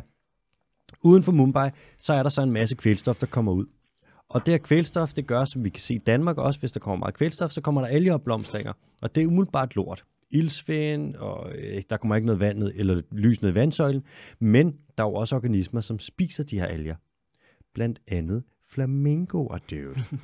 [1.02, 3.66] Uden for Mumbai, så er der så en masse kvælstof, der kommer ud.
[4.30, 6.80] Og det her kvælstof, det gør, som vi kan se i Danmark også, hvis der
[6.80, 8.74] kommer meget kvælstof, så kommer der algeopblomstringer.
[9.02, 10.04] Og det er umiddelbart lort.
[10.34, 14.04] Ildsvind, og øh, der kommer ikke noget vand ned, eller lys ned i vandsøjlen.
[14.40, 16.96] Men der er jo også organismer, som spiser de her alger.
[17.74, 19.96] Blandt andet flamingoer, dude.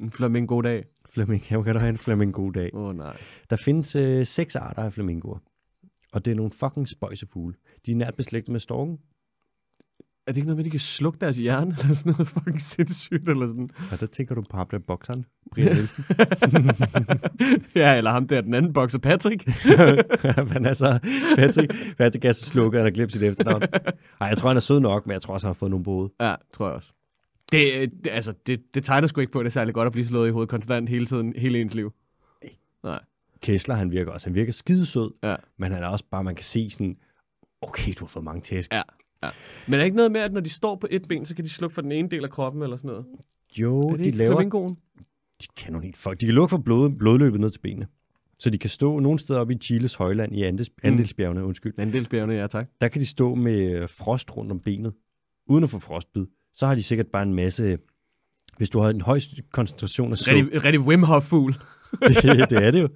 [0.00, 0.84] En flamingo dag.
[1.10, 2.70] Flamingo, kan du have en flamingo-dag?
[2.74, 3.16] Åh, oh, nej.
[3.50, 5.38] Der findes øh, seks arter af flamingoer.
[6.12, 7.54] Og det er nogle fucking spøjsefugle.
[7.86, 8.98] De er nært beslægtet med storken.
[10.26, 12.60] Er det ikke noget med, at de kan slukke deres hjerne, eller sådan noget fucking
[12.60, 13.70] sindssygt, eller sådan?
[13.92, 15.24] Og der tænker du på ham der bokseren,
[15.54, 16.04] Brian Nielsen.
[17.74, 19.44] ja, eller ham der, den anden bokser, Patrick.
[20.52, 20.98] han er så
[21.36, 23.62] Patrick, Patrick er så slukket, han har glemt sit efternavn.
[24.20, 25.84] Ej, jeg tror, han er sød nok, men jeg tror også, han har fået nogle
[25.84, 26.10] både.
[26.20, 26.92] ja, tror jeg også.
[27.52, 29.86] Det, øh, det, altså, det, det tegner sgu ikke på, at det er særlig godt
[29.86, 31.92] at blive slået i hovedet konstant hele tiden, hele ens liv.
[32.84, 33.00] Nej.
[33.42, 34.26] Kessler, han virker også.
[34.26, 35.36] Han virker skidesød, Ja.
[35.58, 36.96] men han er også bare, man kan se sådan,
[37.62, 38.72] okay, du har fået mange tæsk.
[38.72, 38.82] Ja.
[39.22, 39.28] Ja.
[39.66, 41.44] Men er der ikke noget med, at når de står på et ben, så kan
[41.44, 43.04] de slukke for den ene del af kroppen, eller sådan noget?
[43.58, 44.76] Jo, er det de ikke laver, flamingoen?
[45.42, 46.20] de kan nogle helt fuck.
[46.20, 47.86] De kan lukke for blod, blodløbet ned til benene.
[48.38, 51.74] Så de kan stå nogle steder oppe i Chiles højland, i Andes, Andelsbjergene, undskyld.
[51.78, 52.68] Andelsbjergene, ja tak.
[52.80, 54.92] Der kan de stå med øh, frost rundt om benet,
[55.46, 56.26] uden at få frostbid.
[56.54, 57.78] Så har de sikkert bare en masse...
[58.56, 59.20] Hvis du har en høj
[59.52, 61.52] koncentration af sult, Rigtig, rigtig Wim Hof-fugl.
[62.08, 62.88] det, det er det jo.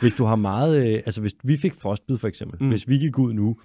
[0.00, 0.86] Hvis du har meget...
[0.86, 2.62] Øh, altså, hvis vi fik frostbid, for eksempel.
[2.62, 2.68] Mm.
[2.68, 3.56] Hvis vi gik ud nu,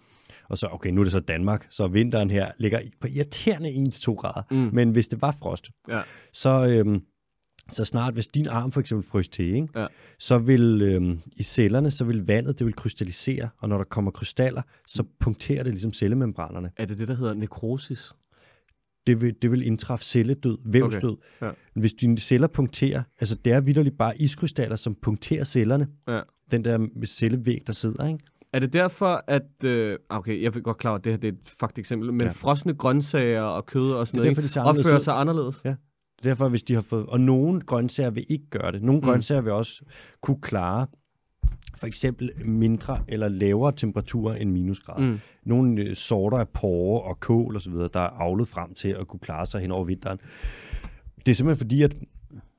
[0.49, 4.13] og så, okay, nu er det så Danmark, så vinteren her ligger på irriterende 1-2
[4.15, 4.41] grader.
[4.51, 4.69] Mm.
[4.73, 6.01] Men hvis det var frost, Ja.
[6.33, 7.01] så, øhm,
[7.71, 9.67] så snart, hvis din arm for eksempel frøs til, ikke?
[9.75, 9.87] Ja.
[10.19, 14.11] så vil øhm, i cellerne, så vil vandet, det vil krystallisere, og når der kommer
[14.11, 16.71] krystaller, så punkterer det ligesom cellemembranerne.
[16.77, 18.13] Er det det, der hedder nekrosis?
[19.07, 21.17] Det vil, det vil indtræffe celledød, vævsdød.
[21.41, 21.47] Okay.
[21.47, 21.51] Ja.
[21.75, 25.87] Hvis dine celler punkterer, altså det er vidderligt bare iskrystaller, som punkterer cellerne.
[26.07, 26.21] Ja.
[26.51, 28.19] Den der cellevæg, der sidder, ikke?
[28.53, 29.63] Er det derfor, at...
[29.65, 32.21] Øh, okay, jeg er godt klar at det her det er et faktisk eksempel, men
[32.21, 32.27] Ja.
[32.31, 35.61] frosne grøntsager og kød og sådan Det er noget, derfor, de opfører sig anderledes?
[35.65, 35.69] Ja.
[35.69, 35.75] Det
[36.19, 37.05] er derfor, hvis de har fået...
[37.05, 38.83] Og nogle grøntsager vil ikke gøre det.
[38.83, 39.05] Nogle Mm.
[39.05, 39.83] grøntsager vil også
[40.21, 40.87] kunne klare
[41.77, 45.01] for eksempel mindre eller lavere temperaturer end minusgrader.
[45.11, 45.19] Mm.
[45.45, 49.19] Nogle øh, sorter af porre og kål osv., der er avlet frem til at kunne
[49.19, 50.17] klare sig hen over vinteren.
[51.25, 51.95] Det er simpelthen fordi, at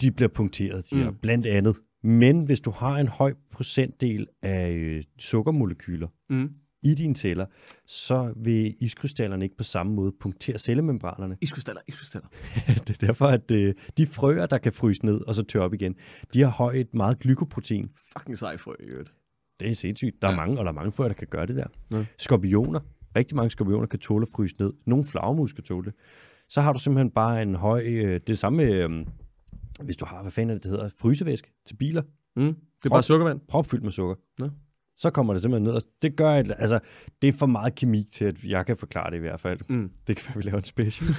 [0.01, 1.15] de bliver punkteret, de Mm.
[1.23, 1.77] blandt andet.
[2.05, 6.51] Men hvis du har en høj procentdel af øh, sukkermolekyler Mm.
[6.83, 7.47] i dine celler,
[7.87, 11.37] så vil iskrystallerne ikke på samme måde punktere cellemembranerne.
[11.41, 12.29] Iskrystaller, iskrystaller.
[12.87, 15.75] Det er derfor, at øh, de frøer, der kan fryse ned og så tørre op
[15.75, 15.95] igen,
[16.35, 17.91] de har højt meget glykoprotein.
[18.19, 19.15] Fucking sej frø, i øvrigt.
[19.61, 20.23] Det er sindssygt.
[20.23, 20.37] Der er Ja.
[20.37, 21.67] mange, og der er mange frøer, der kan gøre det der.
[21.93, 22.05] Ja.
[22.19, 22.81] Skorpioner.
[23.17, 24.73] Rigtig mange skorpioner kan tåle at fryse ned.
[24.87, 25.95] Nogle flagermus kan tåle det.
[26.49, 27.83] Så har du simpelthen bare en høj...
[27.87, 29.07] Øh, det samme med, øh,
[29.83, 32.03] hvis du har, hvad fanden det, hedder, frysevæske til biler.
[32.37, 32.43] Mm.
[32.45, 32.51] Det
[32.85, 32.91] er Prop.
[32.91, 33.41] bare sukkervand.
[33.49, 34.15] Propfyldt med sukker.
[34.39, 34.49] Nå.
[34.97, 35.73] Så kommer det simpelthen ned.
[35.73, 36.79] og Det gør, at, altså,
[37.23, 39.61] det er for meget kemi til, at jeg kan forklare det i hvert fald.
[39.69, 39.91] Mm.
[40.07, 41.15] Det kan være, vi laver en special.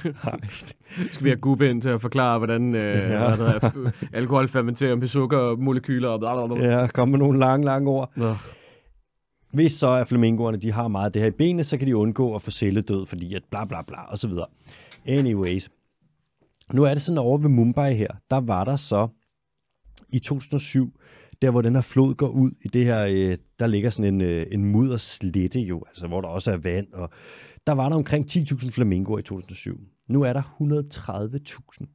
[1.12, 3.30] Skal vi have Gubbe ind til at forklare, hvordan øh, Ja.
[3.30, 3.36] ja.
[3.36, 6.80] der er, alkohol fermenterer med sukkermolekyler og bla bla bla.
[6.80, 8.12] Ja, kom med nogle lange, lange ord.
[8.16, 8.34] Nå.
[9.52, 11.96] Hvis så er flamingoerne, de har meget af det her i benene, så kan de
[11.96, 14.46] undgå at få celledød, fordi at bla bla bla og så videre.
[15.06, 15.70] Anyways.
[16.72, 19.08] Nu er det sådan over ved Mumbai her, der var der så
[20.08, 21.00] i 2007,
[21.42, 24.20] der hvor den her flod går ud i det her, øh, der ligger sådan en,
[24.20, 27.10] øh, en mudderslette jo, altså hvor der også er vand, og
[27.66, 29.80] der var der omkring 10.000 flamingoer i 2007.
[30.08, 31.86] Nu er der 130.000.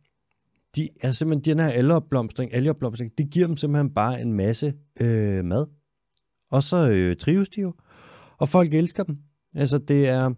[0.76, 5.46] De er simpelthen, den her algeopblomstring, algeopblomstring, det giver dem simpelthen bare en masse øh,
[5.46, 5.68] mad.
[6.52, 7.74] Og så øh, trives de jo,
[8.38, 9.18] og folk elsker dem.
[9.56, 10.30] Altså det er,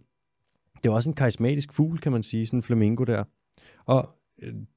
[0.84, 3.23] det er også en karismatisk fugl, kan man sige, sådan en flamingo der.
[3.86, 4.09] Og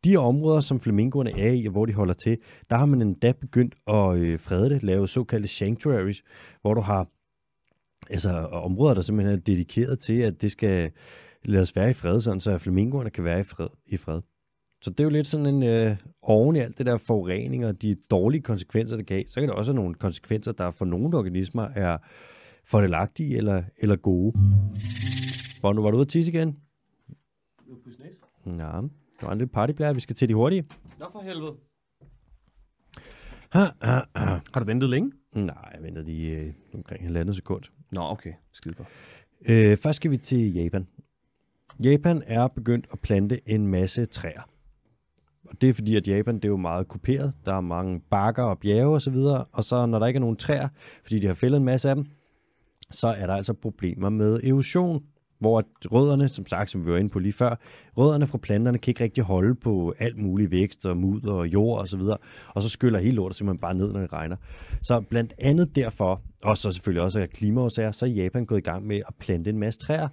[0.05, 2.39] de områder, som flamingoerne er i, og hvor de holder til,
[2.71, 6.23] der har man endda begyndt at øh, frede det, lave såkaldte sanctuaries,
[6.62, 7.09] hvor du har
[8.11, 10.91] altså, områder, der simpelthen er dedikeret til, at det skal
[11.45, 13.69] lades være i fred, sådan så flamingoerne kan være i fred.
[13.87, 14.21] I fred.
[14.83, 17.83] Så det er jo lidt sådan en øh, oven i alt det der forurening og
[17.83, 20.85] de dårlige konsekvenser, det kan have, så kan der også have nogle konsekvenser, der for
[20.85, 21.99] nogle organismer er
[22.64, 24.39] fordelagtige eller, eller gode.
[25.62, 26.57] Bono, var du ude at tisse igen?
[28.59, 28.81] Ja,
[29.21, 29.95] det var en lille partyblære.
[29.95, 30.64] Vi skal til de hurtige.
[30.99, 31.55] Nå for helvede.
[33.53, 34.39] Ha, ha, ha.
[34.55, 35.12] Har du ventet længe?
[35.33, 37.62] Nej, jeg venter lige øh, omkring halvandet sekund.
[37.93, 38.33] Nå, okay.
[38.53, 38.89] Skide godt.
[39.49, 40.87] Øh, først skal vi til Japan.
[41.85, 44.43] Japan er begyndt at plante en masse træer.
[45.45, 47.33] Og det er fordi, at Japan det er jo meget kuperet.
[47.45, 49.45] Der er mange bakker og bjerge og så videre.
[49.53, 50.69] Og så når der ikke er nogen træer,
[51.03, 52.07] fordi de har fældet en masse af dem,
[52.91, 55.05] så er der altså problemer med erosion.
[55.39, 57.57] Hvor rødderne, som sagt, som vi var inde på lige før,
[57.97, 61.78] rødderne fra planterne kan ikke rigtig holde på alt muligt vækst og mudder og jord
[61.78, 62.18] og så videre.
[62.55, 64.37] Og så skyller hele lortet simpelthen bare ned, når det regner.
[64.82, 68.62] Så blandt andet derfor, og så selvfølgelig også af klimaårsager, så er Japan gået i
[68.62, 70.09] gang med at plante en masse træer.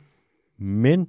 [0.60, 1.08] Men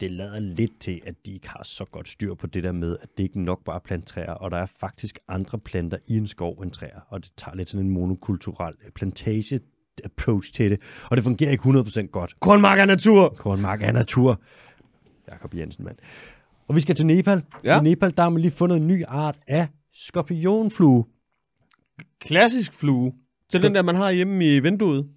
[0.00, 2.96] det lader lidt til, at de ikke har så godt styr på det der med,
[3.00, 6.26] at det ikke nok bare er planttræer, og der er faktisk andre planter i en
[6.26, 9.60] skov end træer, og det tager lidt sådan en monokulturel plantage
[10.04, 10.80] approach til det,
[11.10, 12.40] og det fungerer ikke 100% godt.
[12.40, 13.28] Kornmark er natur!
[13.28, 14.40] Kornmark er natur.
[15.28, 15.96] Jakob Jensen, mand.
[16.68, 17.42] Og vi skal til Nepal.
[17.64, 17.80] Ja.
[17.80, 21.04] I Nepal, der har man lige fundet en ny art af skorpionflue.
[22.20, 23.12] Klassisk flue.
[23.52, 25.08] Det er den der, man har hjemme i vinduet.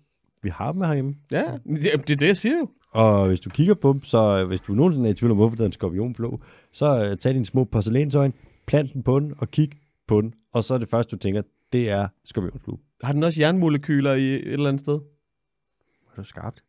[0.44, 1.16] Vi har dem herhjemme.
[1.32, 2.70] Ja, det er det, jeg siger jo.
[2.92, 5.38] Og hvis du kigger på dem, så øh, hvis du nogensinde er i tvivl om,
[5.38, 6.40] hvorfor det er en skorpionflue,
[6.72, 8.34] så uh, tag dine små porcelænsøjne,
[8.68, 9.70] plant den på den og kig
[10.08, 10.34] på den.
[10.54, 11.42] Og så er det første, du tænker,
[11.74, 12.78] det er skorpionflue.
[13.04, 14.94] Har den også jernmolekyler i et eller andet sted?
[14.94, 16.64] Er det skarpt?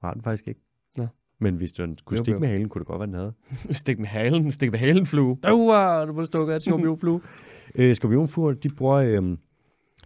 [0.00, 0.60] Har den faktisk ikke.
[0.96, 1.06] Nå.
[1.38, 2.38] Men hvis du kunne Jo, stikke jo.
[2.40, 3.32] med halen, kunne det godt være, den havde.
[3.80, 5.30] Stik med halen, stik med halen flue.
[5.52, 7.20] Uh, du må stukket af et skorpionflue.
[7.74, 9.36] øh, skorpionfluer, de bruger, øh,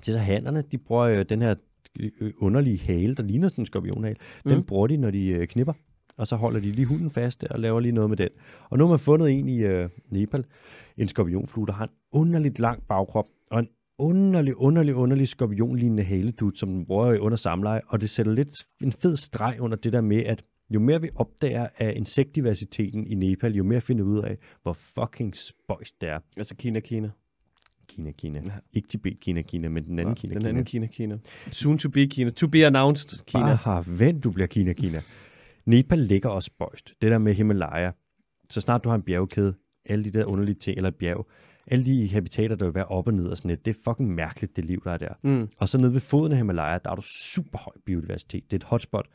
[0.03, 1.55] til så hannerne, de bruger øh, den her
[2.01, 4.17] øh, underlige hale, der ligner sådan en skorpionhale.
[4.45, 4.63] Den Mm.
[4.65, 5.73] bruger de, når de øh, knipper.
[6.17, 8.29] Og så holder de lige hunden fast der og laver lige noget med den.
[8.71, 10.45] Og nu har man fundet en i øh, Nepal,
[10.97, 13.69] en skorpionflue, der har en underligt lang bagkrop, og en
[13.99, 18.51] underlig, underlig, underlig skorpionlignende haledut, som den bruger under samleje, og det sætter lidt
[18.83, 23.15] en fed streg under det der med, at jo mere vi opdager af insektdiversiteten i
[23.15, 26.19] Nepal, jo mere finder vi ud af, hvor fucking spøjst det er.
[26.37, 27.11] Altså Kina, Kina.
[27.89, 28.43] Kina, Kina.
[28.45, 28.51] Ja.
[28.73, 30.49] Ikke Tibet, Kina, Kina, men den anden Kina, Den Kina.
[30.49, 31.19] anden Kina, Kina.
[31.51, 32.31] Soon to be Kina.
[32.31, 33.59] To be announced Kina.
[33.65, 35.03] Bare vent, du bliver Kina, Kina.
[35.67, 36.95] Nepal ligger også spøjst.
[37.03, 37.91] Det der med Himalaya.
[38.51, 41.27] Så snart du har en bjergkæde, alle de der underlige ting, eller et bjerg,
[41.67, 44.15] alle de habitater, der vil være op og ned og sådan lidt, det er fucking
[44.15, 45.15] mærkeligt, det liv, der er der.
[45.23, 45.49] Mm.
[45.59, 48.45] Og så nede ved foden af Himalaya, der er du super høj biodiversitet.
[48.45, 49.07] Det er et hotspot.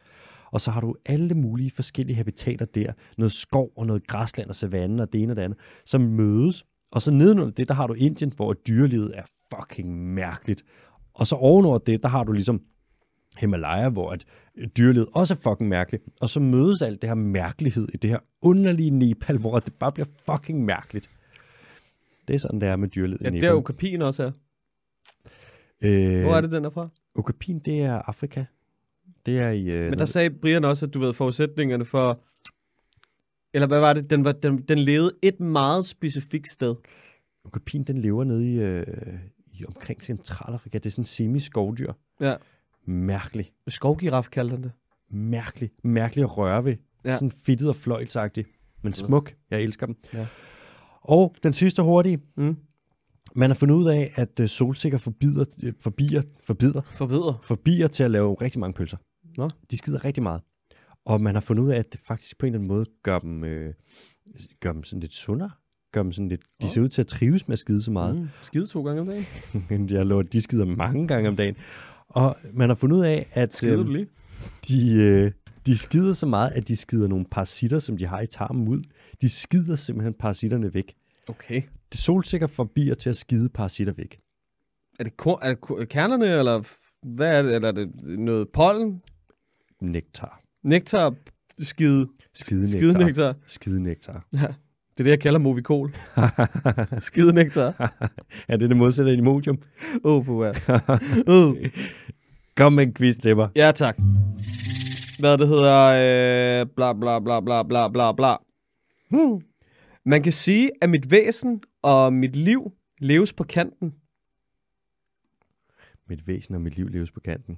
[0.51, 2.93] Og så har du alle mulige forskellige habitater der.
[3.17, 6.65] Noget skov og noget græsland og savanne og det ene og det andet, som mødes.
[6.91, 9.23] Og så nedenunder det, der har du Indien, hvor dyrelivet er
[9.55, 10.63] fucking mærkeligt.
[11.13, 12.61] Og så ovenover det, der har du ligesom
[13.37, 14.25] Himalaya, hvor at
[14.77, 16.03] dyrelivet også er fucking mærkeligt.
[16.21, 19.91] Og så mødes alt det her mærkelighed i det her underlige Nepal, hvor det bare
[19.91, 21.09] bliver fucking mærkeligt.
[22.27, 23.49] Det er sådan, det er med dyrelivet Ja, i det Nepal.
[23.49, 24.31] er okapien også her.
[25.81, 26.89] øh, Hvor er det, den er fra?
[27.15, 28.45] Okapin, det er Afrika.
[29.25, 29.69] Det er i...
[29.69, 32.19] Øh, Men der sagde Brian også, at du ved, forudsætningerne for...
[33.53, 34.09] Eller hvad var det?
[34.09, 36.75] Den, var, den, den levede et meget specifikt sted.
[37.45, 38.85] Okapin, den lever nede i, øh,
[39.53, 40.77] i omkring Centralafrika.
[40.77, 41.93] Det er sådan en semi-skovdyr.
[42.21, 42.35] Ja.
[42.85, 43.51] Mærkelig.
[43.67, 44.71] Skovgiraf kaldte han det.
[45.09, 45.69] Mærkelig.
[45.83, 46.75] Mærkelig at røre ved.
[47.05, 47.13] Ja.
[47.15, 48.45] Sådan fedtet og fløjlsagtig.
[48.81, 49.33] Men smuk.
[49.51, 49.95] Jeg elsker dem.
[50.13, 50.27] Ja.
[51.01, 52.19] Og den sidste hurtige.
[52.37, 52.55] Mm.
[53.35, 57.37] Man har fundet ud af, at øh, solsikker forbider, øh, forbier, forbider, Forvidere.
[57.43, 58.97] forbier til at lave rigtig mange pølser.
[59.37, 59.49] Nå.
[59.71, 60.41] De skider rigtig meget.
[61.05, 63.19] Og man har fundet ud af, at det faktisk på en eller anden måde gør
[63.19, 63.73] dem, øh,
[64.59, 65.49] gør dem sådan lidt sundere.
[65.93, 68.15] Gør dem sådan lidt, de ser ud til at trives med at skide så meget.
[68.15, 68.27] Mm.
[68.41, 69.89] Skide to gange om dagen.
[69.97, 71.55] Jeg lover, de skider mange gange om dagen.
[72.07, 74.07] Og man har fundet ud af, at Skider øh, du lige?
[74.67, 75.31] de, øh,
[75.65, 78.81] de skider så meget, at de skider nogle parasitter, som de har i tarmen ud.
[79.21, 80.93] De skider simpelthen parasitterne væk.
[81.27, 81.61] Okay.
[81.91, 84.19] Det solsikker forbier til at skide parasitter væk.
[84.99, 86.61] Er det, kor- er det kernerne, eller
[87.15, 87.55] hvad er det?
[87.55, 87.89] Eller er det
[88.19, 89.01] noget pollen?
[89.81, 90.41] Nektar.
[90.63, 91.13] Nektar?
[91.61, 92.07] Skide?
[92.33, 93.05] Skide Skide nektar.
[93.05, 93.33] nektar?
[93.45, 94.25] Skide nektar.
[94.33, 94.47] Ja.
[94.97, 95.93] Det er det, jeg kalder Movicol.
[96.99, 97.71] Skide nektar.
[98.49, 99.57] er det det modsatte af Imodium?
[100.03, 100.51] Åh, oh, puha.
[101.27, 101.57] Uh.
[102.55, 103.49] Kom med en quiz til mig.
[103.55, 103.97] Ja, tak.
[105.21, 108.35] Hvad det hedder, øh, bla bla bla bla bla bla bla.
[109.09, 109.41] Hmm.
[110.05, 113.93] Man kan sige, at mit væsen og mit liv leves på kanten.
[116.09, 117.57] Mit væsen og mit liv leves på kanten.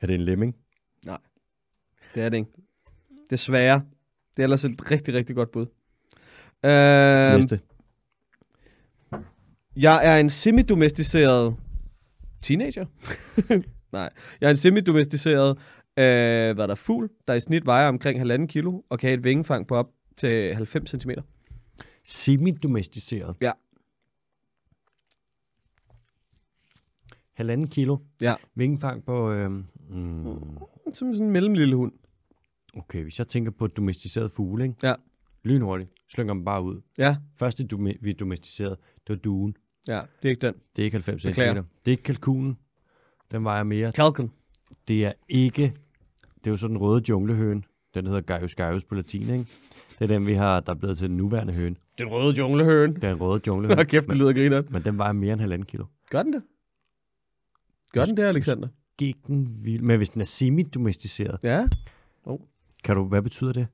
[0.00, 0.56] Er det en lemming?
[2.14, 2.50] Det er det ikke.
[3.30, 3.82] Desværre.
[4.36, 5.66] Det er ellers et rigtig, rigtig godt bud.
[6.64, 7.60] Øh, Næste.
[9.76, 11.56] jeg er en semi-domesticeret
[12.42, 12.86] teenager.
[13.92, 14.10] Nej,
[14.40, 15.58] jeg er en semi-domesticeret
[15.98, 19.18] øh, hvad der er, fugl, der i snit vejer omkring halvanden kilo, og kan have
[19.18, 21.10] et vingefang på op til 90 cm.
[22.04, 23.34] Semi-domesticeret.
[23.40, 23.52] Ja.
[27.32, 27.96] Halvanden kilo.
[28.20, 28.34] Ja.
[28.54, 29.32] Vingefang på...
[29.32, 29.64] Øh, mm,
[30.94, 31.92] Som sådan en mellemlille hund.
[32.76, 34.76] okay, hvis jeg tænker på domesticeret fugle, ikke?
[34.82, 34.94] Ja.
[35.42, 35.90] Lynhurtigt.
[36.08, 36.80] Slynger dem bare ud.
[36.98, 38.76] Ja, Første, du, vi domesticerede,
[39.06, 39.56] det var duen.
[39.88, 40.54] ja, det er ikke den.
[40.76, 41.28] Det er ikke 90 cm.
[41.40, 42.58] Det er ikke kalkunen.
[43.30, 43.92] Den vejer mere.
[43.92, 44.32] Kalken.
[44.88, 45.74] Det er ikke...
[46.44, 47.62] Det er jo sådan den røde junglehøne.
[47.94, 49.46] Den hedder Gaius Gaius på latin, ikke?
[49.98, 51.76] Det er den, vi har, der er blevet til den nuværende høne.
[51.98, 52.94] Den røde junglehøn.
[52.94, 53.84] Den røde Nå, junglehøne.
[53.84, 54.62] kæft, det lyder griner.
[54.70, 55.84] Men den vejer mere end halvanden kilo.
[56.10, 56.42] Gør den det?
[57.92, 58.68] Gør den det, Alexander?
[58.98, 59.82] Gik den vild.
[59.82, 61.66] Men hvis den er semi-domesticeret, Ja.
[62.84, 63.04] kan du...
[63.04, 63.66] Hvad betyder det?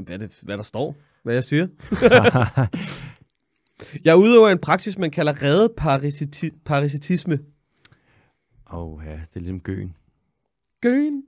[0.00, 0.96] Hvad, er det, hvad der står?
[1.22, 1.66] Hvad jeg siger?
[4.04, 7.38] Jeg udøver en praksis, man kalder redde parasiti- parasitisme.
[8.72, 9.96] Åh oh, ja, det er ligesom gøen.
[10.80, 11.22] Gøen.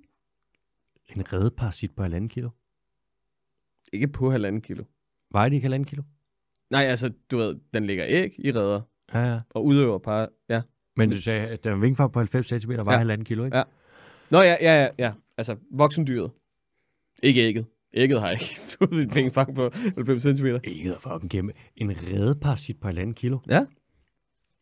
[1.17, 2.51] En redeparasit på halvanden kilo.
[3.93, 4.85] Ikke på halvanden kilo.
[5.31, 6.03] Vejer de ikke halvanden kilo?
[6.71, 8.81] Nej, altså, du ved, den ligger æg i redder
[9.15, 9.41] Ja, ja.
[9.51, 10.29] og udøver par...
[10.49, 10.63] Ja.
[10.97, 12.99] Men du sagde, at den vingfang på 90 cm vejer Ja.
[12.99, 13.57] halvanden kilo, ikke?
[13.57, 13.63] Ja.
[14.31, 15.13] Nå, ja, ja, ja, ja.
[15.37, 16.31] Altså, voksendyret.
[17.23, 17.67] Ikke ægget.
[17.95, 20.47] Ægget har ikke stået i pengefang på 90 cm.
[20.65, 21.53] Ikke er fucking kæmpe.
[21.77, 23.39] En redeparasit på halvanden kilo.
[23.49, 23.61] Ja.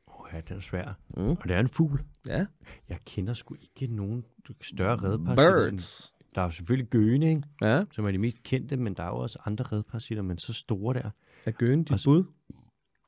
[0.08, 0.98] Åh ja, den er svær.
[1.16, 1.22] Mm.
[1.22, 2.02] Og det er en fugl.
[2.28, 2.46] Ja.
[2.88, 4.24] Jeg kender sgu ikke nogen
[4.62, 5.64] større redparasitter.
[5.64, 6.12] end- Birds.
[6.34, 7.42] Der er jo selvfølgelig gøne, ikke?
[7.60, 7.84] Ja.
[7.92, 10.94] som er de mest kendte, men der er jo også andre redparasitter, men så store
[10.94, 11.10] der.
[11.46, 12.24] Er gøen dit Og så- bud?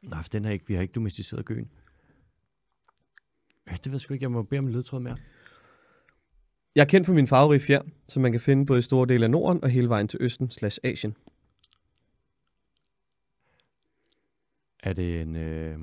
[0.03, 1.71] Nej, for den har ikke, vi har ikke domesticeret gøen.
[3.71, 4.23] Ja, det ved jeg sgu ikke.
[4.25, 5.17] Jeg må bede om en ledtråd mere.
[6.75, 9.25] Jeg er kendt for min farverige fjer, som man kan finde både i store dele
[9.25, 11.17] af Norden og hele vejen til Østen slash Asien.
[14.83, 15.37] Er det en...
[15.37, 15.79] Øh...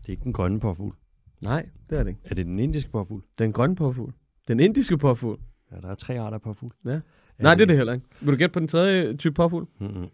[0.00, 0.94] Det er ikke den grønne påfugl.
[1.42, 2.20] Nej, det er det ikke.
[2.24, 3.22] Er det den indiske påfugl?
[3.38, 4.12] Den grønne påfugl.
[4.48, 5.40] Den indiske påfugl.
[5.72, 6.72] Ja, der er tre arter påfugl.
[6.84, 7.00] Ja.
[7.38, 8.06] Nej, det er det heller ikke.
[8.20, 9.66] Vil du gætte på den tredje type påfugl?
[9.78, 10.08] Mm-hmm.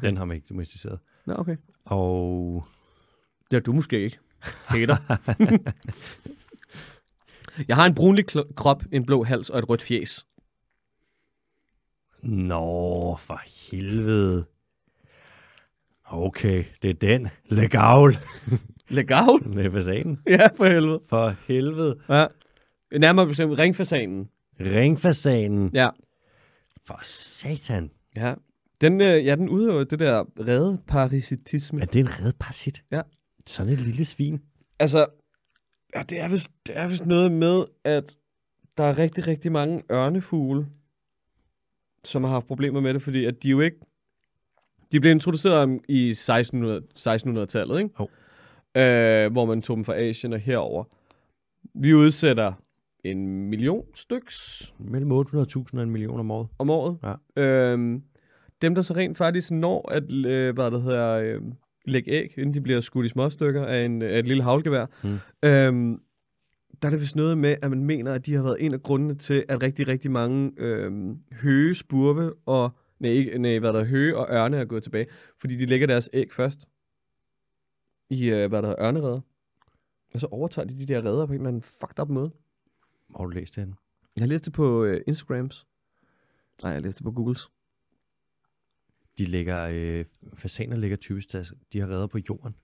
[0.00, 0.98] Den har man ikke domesticeret.
[1.26, 1.56] Nå, okay.
[1.84, 2.66] Og
[3.50, 4.18] Det er du måske ikke.
[4.68, 4.96] Hater.
[7.68, 8.24] jeg har en brunlig
[8.56, 10.26] krop, en blå hals og et rødt fjes.
[12.22, 14.44] Nå, for helvede.
[16.04, 17.28] Okay, det er den.
[17.44, 18.18] Legavl.
[18.88, 19.38] Legal?
[19.54, 20.18] Det er fasanen.
[20.26, 21.00] Ja, for helvede.
[21.08, 21.98] For helvede.
[22.08, 22.26] Ja.
[22.92, 24.28] Nærmere bestemt ringfasanen.
[24.60, 25.70] Ringfasanen.
[25.74, 25.90] Ja.
[26.86, 27.90] For satan.
[28.16, 28.34] Ja.
[28.80, 31.80] Den, øh, ja, den udøver det der redde parasitisme.
[31.80, 32.84] Er det en red parasit?
[32.90, 33.02] Ja.
[33.46, 34.40] Sådan et lille svin.
[34.78, 35.06] Altså,
[35.96, 38.16] ja, det, er vist, det er vist noget med, at
[38.76, 40.66] der er rigtig, rigtig mange ørnefugle,
[42.04, 43.78] som har haft problemer med det, fordi at de jo ikke...
[44.92, 47.90] De blev introduceret i 1600, 1600-tallet, ikke?
[48.00, 48.08] Jo.
[48.80, 50.84] Øh, hvor man tog dem fra Asien og herover.
[51.74, 52.52] Vi udsætter
[53.10, 56.48] en million styks Mellem 800.000 og en million om året.
[56.58, 56.98] om året.
[57.36, 57.42] Ja.
[57.72, 58.02] Øhm,
[58.62, 61.40] dem, der så rent faktisk når at øh, hvad det hedder, øh,
[61.84, 64.86] lægge æg, inden de bliver skudt i små stykker af, en, af et lille havlgevær,
[65.04, 65.08] Mm.
[65.48, 66.00] øhm,
[66.82, 68.82] der er det vist noget med, at man mener, at de har været en af
[68.82, 73.80] grundene til, at rigtig, rigtig mange øhm, høge, spurve og nej, ikke, nej, hvad der
[73.80, 75.06] er, høge og ørne er gået tilbage,
[75.40, 76.68] fordi de lægger deres æg først
[78.10, 79.20] i, øh, hvad der er, ørneredder.
[80.14, 82.30] Og så overtager de de der redder på en eller anden fucked up måde.
[83.08, 83.76] Hvor har du læst det henne?
[84.16, 85.66] Jeg har læst det på øh, Instagrams.
[86.62, 87.48] Nej, jeg læste det på Googles.
[89.18, 90.04] De lægger, øh,
[90.34, 92.54] fasaner ligger typisk, deres, de har redder på jorden.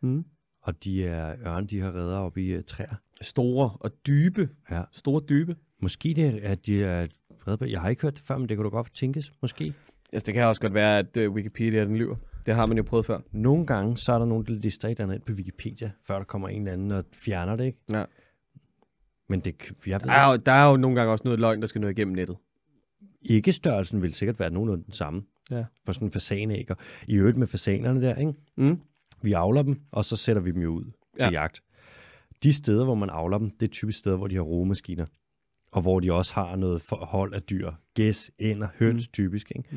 [0.00, 0.24] Mm.
[0.60, 2.94] Og de er ørn, de har redder oppe i uh, træer.
[3.20, 4.48] Store og dybe.
[4.70, 4.82] Ja.
[4.92, 5.56] Store dybe.
[5.82, 7.06] Måske det er, at de er
[7.46, 7.64] redder på...
[7.64, 9.32] Jeg har ikke hørt det før, men det kunne du godt tænkes.
[9.42, 9.74] Måske.
[10.12, 12.16] Altså, det kan også godt være, at øh, Wikipedia den lyver.
[12.46, 13.20] Det har man jo prøvet før.
[13.32, 16.24] Nogle gange, så er der nogen, der lister et eller andet på Wikipedia, før der
[16.24, 17.78] kommer en eller anden og fjerner det, ikke?
[17.90, 18.04] Ja.
[19.28, 19.54] Men det,
[19.86, 21.80] jeg ved Der er, jo, der er jo nogle gange også noget løgn, der skal
[21.80, 22.36] nå igennem nettet.
[23.22, 25.22] ikke, størrelsen vil sikkert være nogenlunde den samme.
[25.50, 25.64] Ja.
[25.86, 26.70] For sådan en fasanæg.
[26.70, 28.32] Og I øvrigt med fasanerne der, ikke?
[28.56, 28.80] Mm.
[29.22, 31.30] Vi avler dem, og så sætter vi dem jo ud til Ja.
[31.30, 31.62] jagt.
[32.42, 35.06] De steder, hvor man avler dem, det er typisk steder, hvor de har rugemaskiner.
[35.72, 37.70] Og hvor de også har noget forhold af dyr.
[37.94, 39.12] Gæs, ænder, høns, mm.
[39.12, 39.52] typisk.
[39.56, 39.68] Ikke?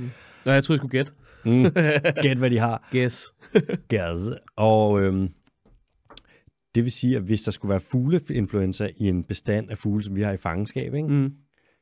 [0.45, 1.11] Nå, jeg troede, jeg skulle gætte.
[1.45, 1.63] Mm.
[2.21, 2.87] Gæt, hvad de har.
[2.91, 3.33] Guess.
[3.87, 4.17] Gæs.
[4.55, 5.29] Og øhm,
[6.76, 10.15] det vil sige, at hvis der skulle være fugleinfluenza i en bestand af fugle, som
[10.15, 11.07] vi har i fangenskab, ikke?
[11.07, 11.32] Mm.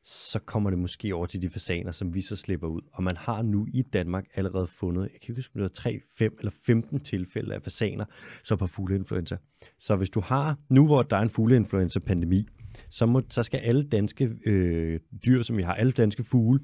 [0.04, 2.82] så kommer det måske over til de fasaner, som vi så slipper ud.
[2.94, 5.68] Og man har nu i Danmark allerede fundet, jeg kan ikke huske, om det var
[5.68, 8.06] 3, 5 eller 15 tilfælde af fasaner,
[8.44, 9.38] som har fugleinfluenza.
[9.80, 12.48] Så hvis du har, nu hvor der er en fugleinfluenza-pandemi,
[12.90, 16.60] så, må, så skal alle danske øh, dyr, som vi har, alle danske fugle,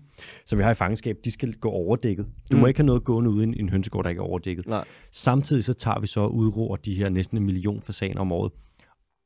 [0.45, 2.25] som vi har i fangenskab, de skal gå overdækket.
[2.51, 2.61] Du mm.
[2.61, 4.67] må ikke have noget gående uden en hønsegård, der ikke er overdækket.
[4.67, 4.85] Nej.
[5.11, 8.51] Samtidig så tager vi så og udroer de her næsten en million fasaner om året,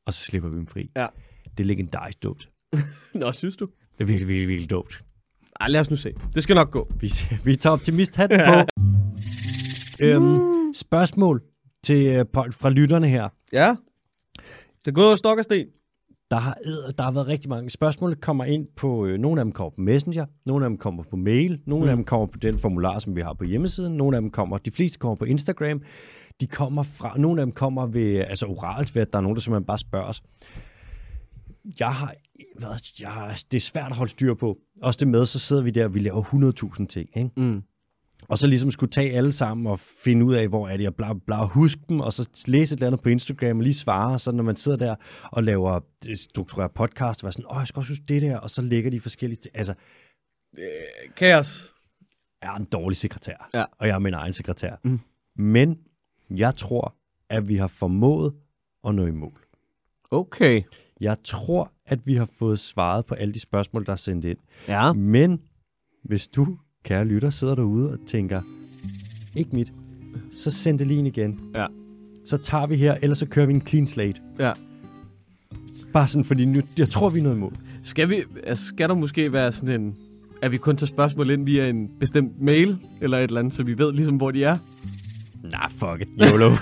[0.08, 0.92] og så slipper vi dem fri.
[0.96, 1.08] Ja.
[1.58, 2.50] Det er legendarisk dumt.
[3.14, 3.66] Nå, synes du?
[3.98, 5.04] Det er virkelig, virkelig, virkelig dumt.
[5.60, 6.14] Ej, lad os nu se.
[6.36, 6.92] Det skal nok gå.
[7.00, 7.12] Vi,
[7.46, 8.84] vi tager optimisthatten på.
[10.04, 11.42] øhm, spørgsmål
[11.84, 13.30] til, øh, på- fra lytterne her.
[13.54, 13.76] Ja.
[14.80, 15.68] Det er gået over stok og sten.
[16.32, 16.57] Der har,
[16.97, 19.69] der har været rigtig mange spørgsmål, der kommer ind på, øh, nogle af dem kommer
[19.69, 21.89] på Messenger, nogle af dem kommer på mail, nogle mm.
[21.89, 24.57] af dem kommer på den formular, som vi har på hjemmesiden, nogle af dem kommer,
[24.57, 25.82] de fleste kommer på Instagram,
[26.41, 29.36] de kommer fra, nogle af dem kommer ved, altså oralt ved, at der er nogen,
[29.36, 30.23] der simpelthen bare spørger os.
[31.80, 32.13] Jeg har,
[32.59, 32.69] hvad,
[32.99, 34.57] jeg har, det er svært at holde styr på.
[34.82, 36.23] Også det med, så sidder vi der, og vi laver
[36.80, 37.30] 100.000 ting, ikke?
[37.38, 37.61] Mm.
[38.30, 40.95] Og så ligesom skulle tage alle sammen og finde ud af, hvor er de, og
[40.95, 44.19] bla, bla, huske dem, og så læse et eller andet på Instagram og lige svare,
[44.19, 44.95] så når man sidder der
[45.32, 48.38] og laver øh, struktureret podcast, og var sådan, åh, jeg skal også huske det der,
[48.38, 49.57] og så lægger de forskellige, ting.
[49.57, 49.73] altså,
[51.15, 51.73] Kaos.
[52.41, 53.63] jeg er en dårlig sekretær, Ja.
[53.80, 54.75] og jeg er min egen sekretær.
[54.84, 54.99] Mm.
[55.36, 55.80] Men
[56.30, 56.95] jeg tror,
[57.30, 58.34] at vi har formået
[58.88, 59.41] at nå i mål.
[60.11, 60.61] Okay.
[61.01, 64.38] Jeg tror, at vi har fået svaret på alle de spørgsmål, der er sendt ind.
[64.67, 64.93] Ja.
[64.93, 65.41] Men
[66.03, 66.57] hvis du,
[66.88, 68.42] kære lytter, sidder derude og tænker,
[69.36, 69.74] ikke mit,
[70.32, 71.40] så send det lige ind igen.
[71.56, 71.66] Ja.
[72.26, 74.22] Så tager vi her, ellers så kører vi en clean slate.
[74.40, 74.52] Ja.
[75.94, 77.54] Bare sådan, fordi nu, jeg tror, vi er nået mål.
[77.82, 79.96] Skal, vi, altså, skal der måske være sådan en...
[80.42, 83.64] At vi kun tager spørgsmål ind via en bestemt mail, eller et eller andet, så
[83.64, 84.58] vi ved ligesom, hvor de er?
[85.44, 86.56] Nej, fuck it, YOLO.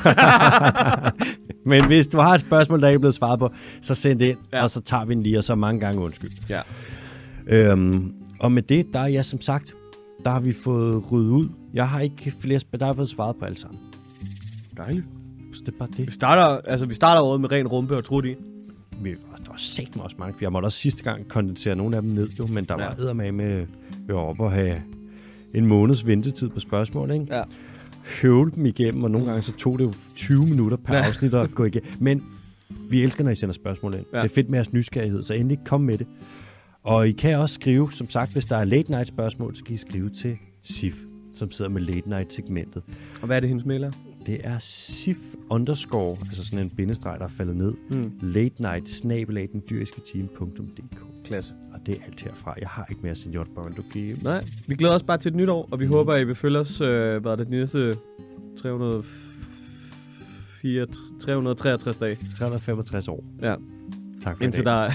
[1.71, 3.49] Men hvis du har et spørgsmål, der ikke er blevet svaret på,
[3.81, 4.37] så send det ind.
[4.53, 4.63] Ja.
[4.63, 6.31] og så tager vi den lige, og så mange gange undskyld.
[6.49, 6.61] Ja.
[7.47, 9.73] Øhm, og med det, der er jeg som sagt,
[10.25, 11.49] der har vi fået ryddet ud.
[11.73, 13.79] Jeg har ikke flere, der har fået svaret på alle sammen.
[14.77, 15.05] Dejligt.
[15.53, 16.13] Så det er bare Vi det.
[16.13, 18.35] starter, altså, vi starter året med ren rumpe og trut i.
[19.01, 19.15] Vi, der
[19.49, 20.35] var sagt mig også mange.
[20.41, 22.85] Jeg måtte også sidste gang kondensere nogle af dem ned, jo, men der Ja.
[22.87, 23.65] var eddermame med,
[24.07, 24.81] vi var oppe og have
[25.53, 27.25] en måneds ventetid på spørgsmål, ikke?
[27.35, 27.41] Ja.
[28.21, 31.03] Høvle dem igennem, og nogle gange så tog det jo 20 minutter per Ja.
[31.07, 31.89] afsnit at gå igennem.
[31.99, 32.23] Men
[32.89, 34.05] vi elsker, når I sender spørgsmål ind.
[34.13, 34.17] Ja.
[34.21, 36.07] Det er fedt med jeres nysgerrighed, så endelig kom med det.
[36.85, 39.73] Og I kan også skrive, som sagt, hvis der er late night spørgsmål, så kan
[39.73, 40.95] I skrive til SIF,
[41.33, 42.83] som sidder med late night segmentet.
[43.21, 43.91] Og hvad er det, hendes mail er?
[44.25, 45.17] Det er SIF
[45.49, 47.73] underscore, altså sådan en bindestreg, der er faldet ned.
[47.89, 48.11] Mm.
[48.21, 50.97] Late night, snabelag, den dyriske team.dk.
[51.25, 51.53] Klasse.
[51.73, 52.55] Og det er alt herfra.
[52.59, 53.79] Jeg har ikke mere senior Bond.
[53.79, 54.15] Okay.
[54.23, 55.91] Nej, vi glæder os bare til et nyt år, og vi mm.
[55.91, 57.95] håber, at I vil følge os, øh, hvad er det, de næste
[58.61, 60.85] 304,
[61.19, 62.15] 363 dage.
[62.15, 63.23] 365 år.
[63.41, 63.55] Ja,
[64.21, 64.91] Tak for indtil der,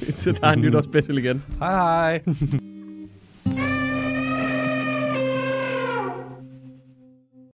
[0.08, 1.42] indtil der er en nytårsspecial igen.
[1.58, 2.22] Hej hej.